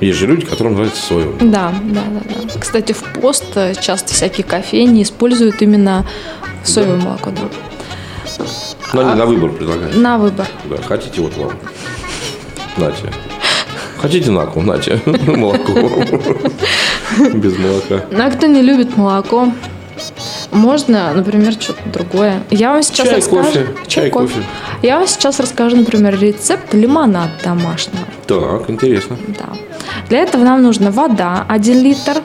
Есть 0.00 0.18
же 0.18 0.26
люди, 0.26 0.46
которым 0.46 0.74
нравится 0.74 1.02
соевым. 1.02 1.50
Да, 1.50 1.72
да, 1.82 2.00
да, 2.10 2.20
да. 2.54 2.60
Кстати, 2.60 2.92
в 2.92 3.02
пост 3.20 3.44
часто 3.80 4.14
всякие 4.14 4.44
кофейни 4.44 5.02
используют 5.02 5.60
именно 5.60 6.06
соевое 6.64 6.96
молоко. 6.96 7.30
да. 7.30 7.42
Но 8.92 9.00
они 9.00 9.14
на 9.14 9.26
выбор 9.26 9.50
предлагают. 9.50 9.96
На 9.96 10.18
выбор. 10.18 10.46
Да, 10.64 10.76
хотите, 10.82 11.20
вот 11.20 11.36
вам. 11.36 11.52
Нате. 12.76 13.12
Хотите 14.00 14.30
на 14.30 14.46
нате. 14.46 15.00
Молоко. 15.26 15.72
Без 17.34 17.58
молока. 17.58 18.04
Ну, 18.10 18.24
а 18.24 18.30
кто 18.30 18.46
не 18.46 18.62
любит 18.62 18.96
молоко, 18.96 19.52
можно, 20.52 21.12
например, 21.12 21.52
что-то 21.52 21.82
другое. 21.92 22.42
Я 22.50 22.72
вам 22.72 22.82
сейчас 22.82 23.08
Чай, 23.08 23.16
расскажу. 23.16 23.44
кофе. 23.44 23.68
Чай, 23.86 24.10
кофе. 24.10 24.42
Я 24.82 24.98
вам 24.98 25.06
сейчас 25.06 25.38
расскажу, 25.38 25.76
например, 25.76 26.18
рецепт 26.18 26.72
лимонад 26.74 27.30
домашнего. 27.44 28.04
Так, 28.26 28.70
интересно. 28.70 29.16
Да. 29.28 29.46
Для 30.08 30.20
этого 30.20 30.42
нам 30.42 30.62
нужна 30.62 30.90
вода 30.90 31.44
1 31.48 31.82
литр, 31.82 32.22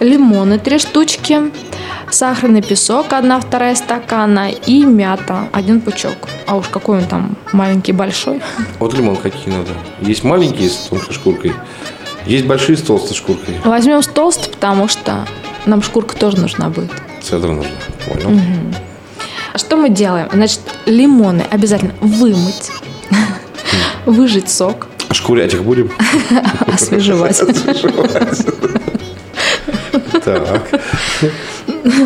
лимоны 0.00 0.58
3 0.58 0.78
штучки, 0.78 1.50
сахарный 2.10 2.62
песок 2.62 3.12
1 3.12 3.40
вторая 3.40 3.74
стакана 3.74 4.50
и 4.50 4.84
мята 4.84 5.48
1 5.52 5.80
пучок. 5.80 6.14
А 6.46 6.56
уж 6.56 6.68
какой 6.68 6.98
он 6.98 7.04
там 7.06 7.36
маленький, 7.52 7.92
большой. 7.92 8.40
Вот 8.78 8.94
лимон 8.94 9.16
какие 9.16 9.54
надо. 9.54 9.70
Есть 10.00 10.24
маленькие 10.24 10.68
с 10.70 10.76
тонкой 10.88 11.12
шкуркой. 11.12 11.52
Есть 12.26 12.44
большие 12.46 12.76
с 12.76 12.82
толстой 12.82 13.16
шкуркой. 13.16 13.54
Возьмем 13.64 14.02
с 14.02 14.06
толстой, 14.08 14.52
потому 14.52 14.88
что 14.88 15.26
нам 15.64 15.82
шкурка 15.82 16.16
тоже 16.16 16.38
нужна 16.38 16.68
будет. 16.70 16.90
Цедра 17.22 17.52
нужно. 17.52 17.70
Понял. 18.06 18.40
А 19.52 19.58
Что 19.58 19.76
мы 19.76 19.88
делаем? 19.90 20.28
Значит, 20.32 20.60
лимоны 20.86 21.44
обязательно 21.50 21.94
вымыть, 22.00 22.70
выжать 24.06 24.50
сок, 24.50 24.88
А 25.08 25.14
Шкурять 25.14 25.54
их 25.54 25.62
будем? 25.62 25.90
освежевать. 26.72 27.40
Так. 30.24 30.68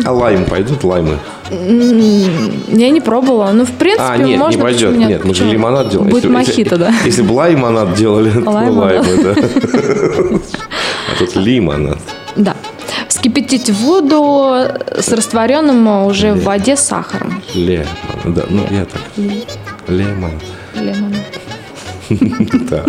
А 0.05 0.11
лайм 0.11 0.45
пойдут? 0.45 0.83
Лаймы? 0.83 1.17
Я 1.49 2.89
не 2.89 3.01
пробовала. 3.01 3.51
Ну, 3.51 3.65
в 3.65 3.71
принципе, 3.71 4.03
А, 4.09 4.17
нет, 4.17 4.39
можно. 4.39 4.57
не 4.57 4.61
пойдет. 4.61 4.89
почему 4.91 5.07
Нет, 5.07 5.25
мы 5.25 5.33
же 5.33 5.45
лимонад 5.45 5.89
делаем. 5.89 6.09
Будет 6.09 6.23
Если- 6.23 6.33
мохито, 6.35 6.77
да. 6.77 6.93
Если 7.05 7.21
бы 7.21 7.33
лаймонад 7.33 7.93
делали, 7.95 8.29
то 8.31 8.49
лаймы, 8.49 9.03
да. 9.23 9.35
А 11.11 11.19
тут 11.19 11.35
лимонад. 11.35 11.97
Да. 12.35 12.55
Вскипятить 13.07 13.69
воду 13.69 14.55
с 14.97 15.09
растворенным 15.09 16.05
уже 16.05 16.33
в 16.33 16.43
воде 16.43 16.75
сахаром. 16.77 17.41
Лемон. 17.53 17.87
Да, 18.25 18.43
ну 18.49 18.63
я 18.71 18.85
так. 18.85 19.01
Лемон. 19.87 20.31
Лимонад. 20.75 21.21
Так. 22.69 22.87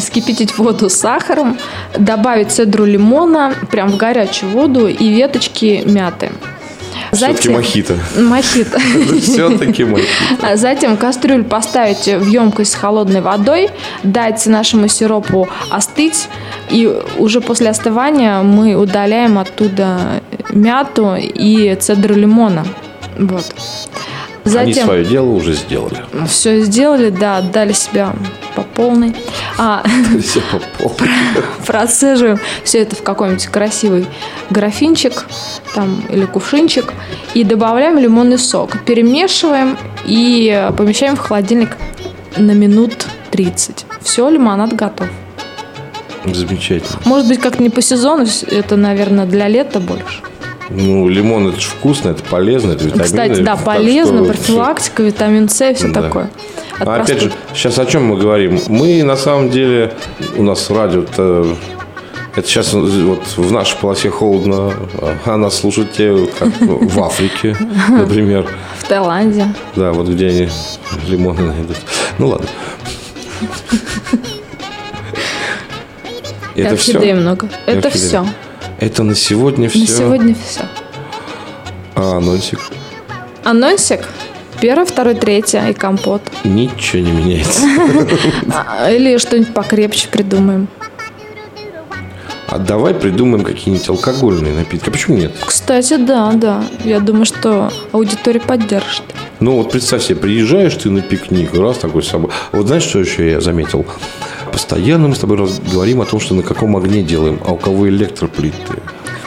Вскипятить 0.00 0.56
воду 0.58 0.88
с 0.88 0.94
сахаром, 0.94 1.58
добавить 1.96 2.50
цедру 2.50 2.84
лимона 2.84 3.54
прям 3.70 3.88
в 3.90 3.96
горячую 3.96 4.50
воду 4.52 4.86
и 4.88 5.08
веточки 5.08 5.82
мяты. 5.84 6.30
Все-таки 7.12 7.48
мохито. 7.48 7.96
Мохито. 8.16 8.78
Все-таки 9.22 9.84
мохито. 9.84 10.08
А 10.42 10.56
Затем 10.56 10.96
кастрюлю 10.96 11.44
поставить 11.44 12.06
в 12.06 12.26
емкость 12.26 12.72
с 12.72 12.74
холодной 12.74 13.20
водой, 13.20 13.70
дать 14.02 14.44
нашему 14.46 14.88
сиропу 14.88 15.48
остыть, 15.70 16.28
и 16.70 16.86
уже 17.16 17.40
после 17.40 17.70
остывания 17.70 18.42
мы 18.42 18.74
удаляем 18.74 19.38
оттуда 19.38 20.22
мяту 20.50 21.16
и 21.16 21.74
цедру 21.76 22.14
лимона. 22.14 22.64
Вот. 23.18 23.44
Они 24.44 24.72
Затем 24.72 24.86
свое 24.86 25.04
дело 25.04 25.30
уже 25.30 25.54
сделали. 25.54 25.96
все 26.28 26.60
сделали, 26.60 27.10
да, 27.10 27.38
отдали 27.38 27.72
себя 27.72 28.14
полной. 28.82 29.14
А, 29.58 29.82
Все 30.22 30.40
по 30.52 30.58
полу. 30.78 30.94
процеживаем 31.66 32.38
все 32.62 32.78
это 32.78 32.94
в 32.94 33.02
какой-нибудь 33.02 33.46
красивый 33.46 34.06
графинчик 34.50 35.26
там, 35.74 36.00
или 36.08 36.24
кувшинчик 36.26 36.92
и 37.34 37.42
добавляем 37.42 37.98
лимонный 37.98 38.38
сок. 38.38 38.78
Перемешиваем 38.84 39.76
и 40.06 40.70
помещаем 40.76 41.16
в 41.16 41.18
холодильник 41.18 41.76
на 42.36 42.52
минут 42.52 43.06
30. 43.32 43.84
Все, 44.00 44.28
лимонад 44.28 44.74
готов. 44.74 45.08
Замечательно. 46.24 47.00
Может 47.04 47.28
быть, 47.28 47.40
как-то 47.40 47.62
не 47.62 47.70
по 47.70 47.82
сезону, 47.82 48.26
это, 48.48 48.76
наверное, 48.76 49.26
для 49.26 49.48
лета 49.48 49.80
больше. 49.80 50.20
Ну, 50.70 51.08
лимон 51.08 51.48
это 51.48 51.60
же 51.60 51.66
вкусно, 51.68 52.10
это 52.10 52.22
полезно, 52.22 52.72
это 52.72 52.84
витамины. 52.84 53.04
Кстати, 53.04 53.40
да, 53.40 53.56
полезно, 53.56 54.18
что 54.24 54.32
профилактика, 54.34 55.02
витамин 55.02 55.48
С, 55.48 55.74
все 55.74 55.88
Да. 55.88 56.02
такое. 56.02 56.30
От 56.80 56.88
А 56.88 56.94
опять 56.96 57.18
простуд. 57.18 57.32
же, 57.32 57.38
сейчас 57.54 57.78
о 57.78 57.86
чем 57.86 58.04
мы 58.06 58.16
говорим? 58.16 58.60
Мы 58.68 59.02
на 59.02 59.16
самом 59.16 59.50
деле, 59.50 59.94
у 60.36 60.42
нас 60.42 60.70
радио 60.70 61.02
это 62.38 62.46
сейчас 62.46 62.72
вот 62.72 63.22
в 63.36 63.50
нашей 63.50 63.76
полосе 63.78 64.10
холодно, 64.10 64.72
а 65.24 65.36
нас 65.36 65.56
слушают 65.56 65.92
те, 65.92 66.28
как 66.38 66.48
в 66.60 67.02
Африке, 67.02 67.56
например. 67.88 68.48
в 68.78 68.86
Таиланде. 68.86 69.52
Да, 69.74 69.92
вот 69.92 70.06
где 70.06 70.28
они 70.28 70.48
лимоны 71.08 71.42
найдут. 71.42 71.76
Ну 72.18 72.28
ладно. 72.28 72.46
Это 76.54 76.76
все. 76.76 77.14
много. 77.14 77.48
Это 77.66 77.90
все. 77.90 78.24
Это 78.78 79.02
на 79.02 79.16
сегодня 79.16 79.68
все. 79.68 79.80
На 79.80 79.86
сегодня 79.86 80.36
все. 80.46 80.62
А 81.96 82.18
анонсик. 82.18 82.60
Анонсик. 83.42 84.00
Первое, 84.60 84.84
второе, 84.86 85.14
третье 85.14 85.68
и 85.68 85.74
компот. 85.74 86.22
Ничего 86.44 87.02
не 87.02 87.12
меняется. 87.12 87.62
А, 88.52 88.90
Или 88.90 89.18
что-нибудь 89.18 89.54
покрепче 89.54 90.08
придумаем. 90.08 90.68
А 92.48 92.58
давай 92.58 92.94
придумаем 92.94 93.44
какие-нибудь 93.44 93.88
алкогольные 93.90 94.54
напитки. 94.54 94.88
А 94.88 94.90
почему 94.90 95.18
нет? 95.18 95.32
Кстати, 95.44 95.96
да, 95.96 96.32
да. 96.32 96.64
Я 96.82 96.98
думаю, 96.98 97.26
что 97.26 97.70
аудитория 97.92 98.40
поддержит. 98.40 99.02
Ну 99.38 99.56
вот 99.56 99.70
представь 99.70 100.02
себе, 100.02 100.16
приезжаешь 100.16 100.74
ты 100.74 100.88
на 100.90 101.02
пикник, 101.02 101.54
раз 101.54 101.78
такой 101.78 102.02
с 102.02 102.08
собой. 102.08 102.30
Вот 102.52 102.66
знаешь, 102.66 102.84
что 102.84 103.00
еще 103.00 103.30
я 103.30 103.40
заметил? 103.40 103.84
Постоянно 104.50 105.08
мы 105.08 105.14
с 105.14 105.18
тобой 105.18 105.38
говорим 105.72 106.00
о 106.00 106.06
том, 106.06 106.20
что 106.20 106.34
на 106.34 106.42
каком 106.42 106.74
огне 106.76 107.02
делаем, 107.02 107.38
а 107.44 107.52
у 107.52 107.56
кого 107.56 107.88
электроплиты. 107.88 108.56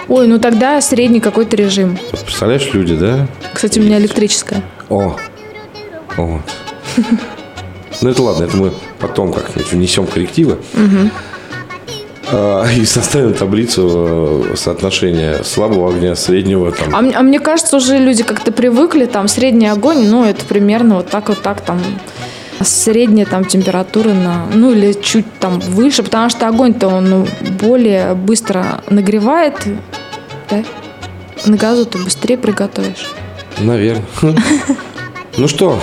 Ой, 0.07 0.27
ну 0.27 0.39
тогда 0.39 0.81
средний 0.81 1.19
какой-то 1.21 1.55
режим. 1.55 1.97
Представляешь, 2.25 2.73
люди, 2.73 2.95
да? 2.95 3.27
Кстати, 3.53 3.79
у 3.79 3.83
меня 3.83 3.99
электрическая. 3.99 4.63
О, 4.91 5.15
вот. 6.17 6.41
Ну 8.01 8.09
это 8.09 8.21
ладно, 8.23 8.43
это 8.43 8.57
мы 8.57 8.73
потом 8.99 9.31
как-нибудь 9.31 9.71
внесем 9.71 10.05
коррективы. 10.05 10.57
А, 12.29 12.65
И 12.69 12.85
составим 12.85 13.33
таблицу 13.33 14.45
э, 14.51 14.55
соотношения 14.55 15.43
слабого 15.43 15.93
огня, 15.93 16.15
среднего 16.15 16.71
там. 16.71 16.93
А, 16.93 17.19
а 17.19 17.23
мне 17.23 17.39
кажется, 17.39 17.77
уже 17.77 17.97
люди 17.97 18.23
как-то 18.23 18.51
привыкли, 18.51 19.05
там, 19.05 19.27
средний 19.27 19.67
огонь, 19.67 20.07
ну, 20.07 20.25
это 20.25 20.43
примерно 20.45 20.95
вот 20.95 21.09
так 21.09 21.29
вот 21.29 21.41
так, 21.41 21.61
там, 21.61 21.81
средняя 22.61 23.25
там 23.25 23.45
температура 23.45 24.09
на, 24.09 24.45
ну, 24.53 24.71
или 24.71 24.93
чуть 24.93 25.25
там 25.39 25.59
выше, 25.59 26.03
потому 26.03 26.29
что 26.29 26.47
огонь-то 26.47 26.87
он 26.87 27.09
ну, 27.09 27.27
более 27.61 28.13
быстро 28.13 28.81
нагревает, 28.89 29.55
да? 30.49 30.63
На 31.45 31.57
газу 31.57 31.85
ты 31.85 31.97
быстрее 31.97 32.37
приготовишь. 32.37 33.09
Наверное. 33.59 34.05
Ну 35.37 35.47
что, 35.47 35.79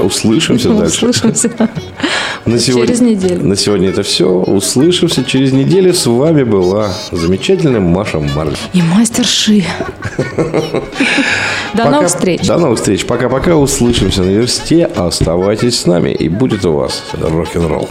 услышимся 0.00 0.70
дальше. 0.70 1.06
Услышимся. 1.06 1.50
На 2.44 2.58
сегодня, 2.58 2.88
Через 2.88 3.00
неделю. 3.00 3.44
На 3.44 3.54
сегодня 3.54 3.90
это 3.90 4.02
все. 4.02 4.28
Услышимся 4.28 5.24
через 5.24 5.52
неделю. 5.52 5.94
С 5.94 6.06
вами 6.06 6.42
была 6.42 6.92
замечательная 7.12 7.78
Маша 7.80 8.18
Марль. 8.18 8.56
И 8.72 8.82
мастер 8.82 9.24
Ши. 9.24 9.64
До 11.74 11.88
новых 11.88 12.08
встреч. 12.08 12.44
До 12.46 12.58
новых 12.58 12.78
встреч. 12.80 13.06
Пока-пока. 13.06 13.54
Услышимся 13.56 14.22
на 14.22 14.30
версте. 14.30 14.86
Оставайтесь 14.86 15.78
с 15.78 15.86
нами. 15.86 16.10
И 16.10 16.28
будет 16.28 16.64
у 16.64 16.72
вас 16.72 17.04
рок-н-ролл. 17.12 17.88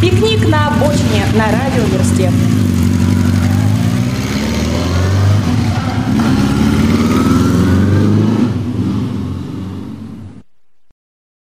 Пикник 0.00 0.48
на 0.48 0.68
обочине 0.68 1.24
на 1.36 1.46
радиоверсте. 1.46 2.32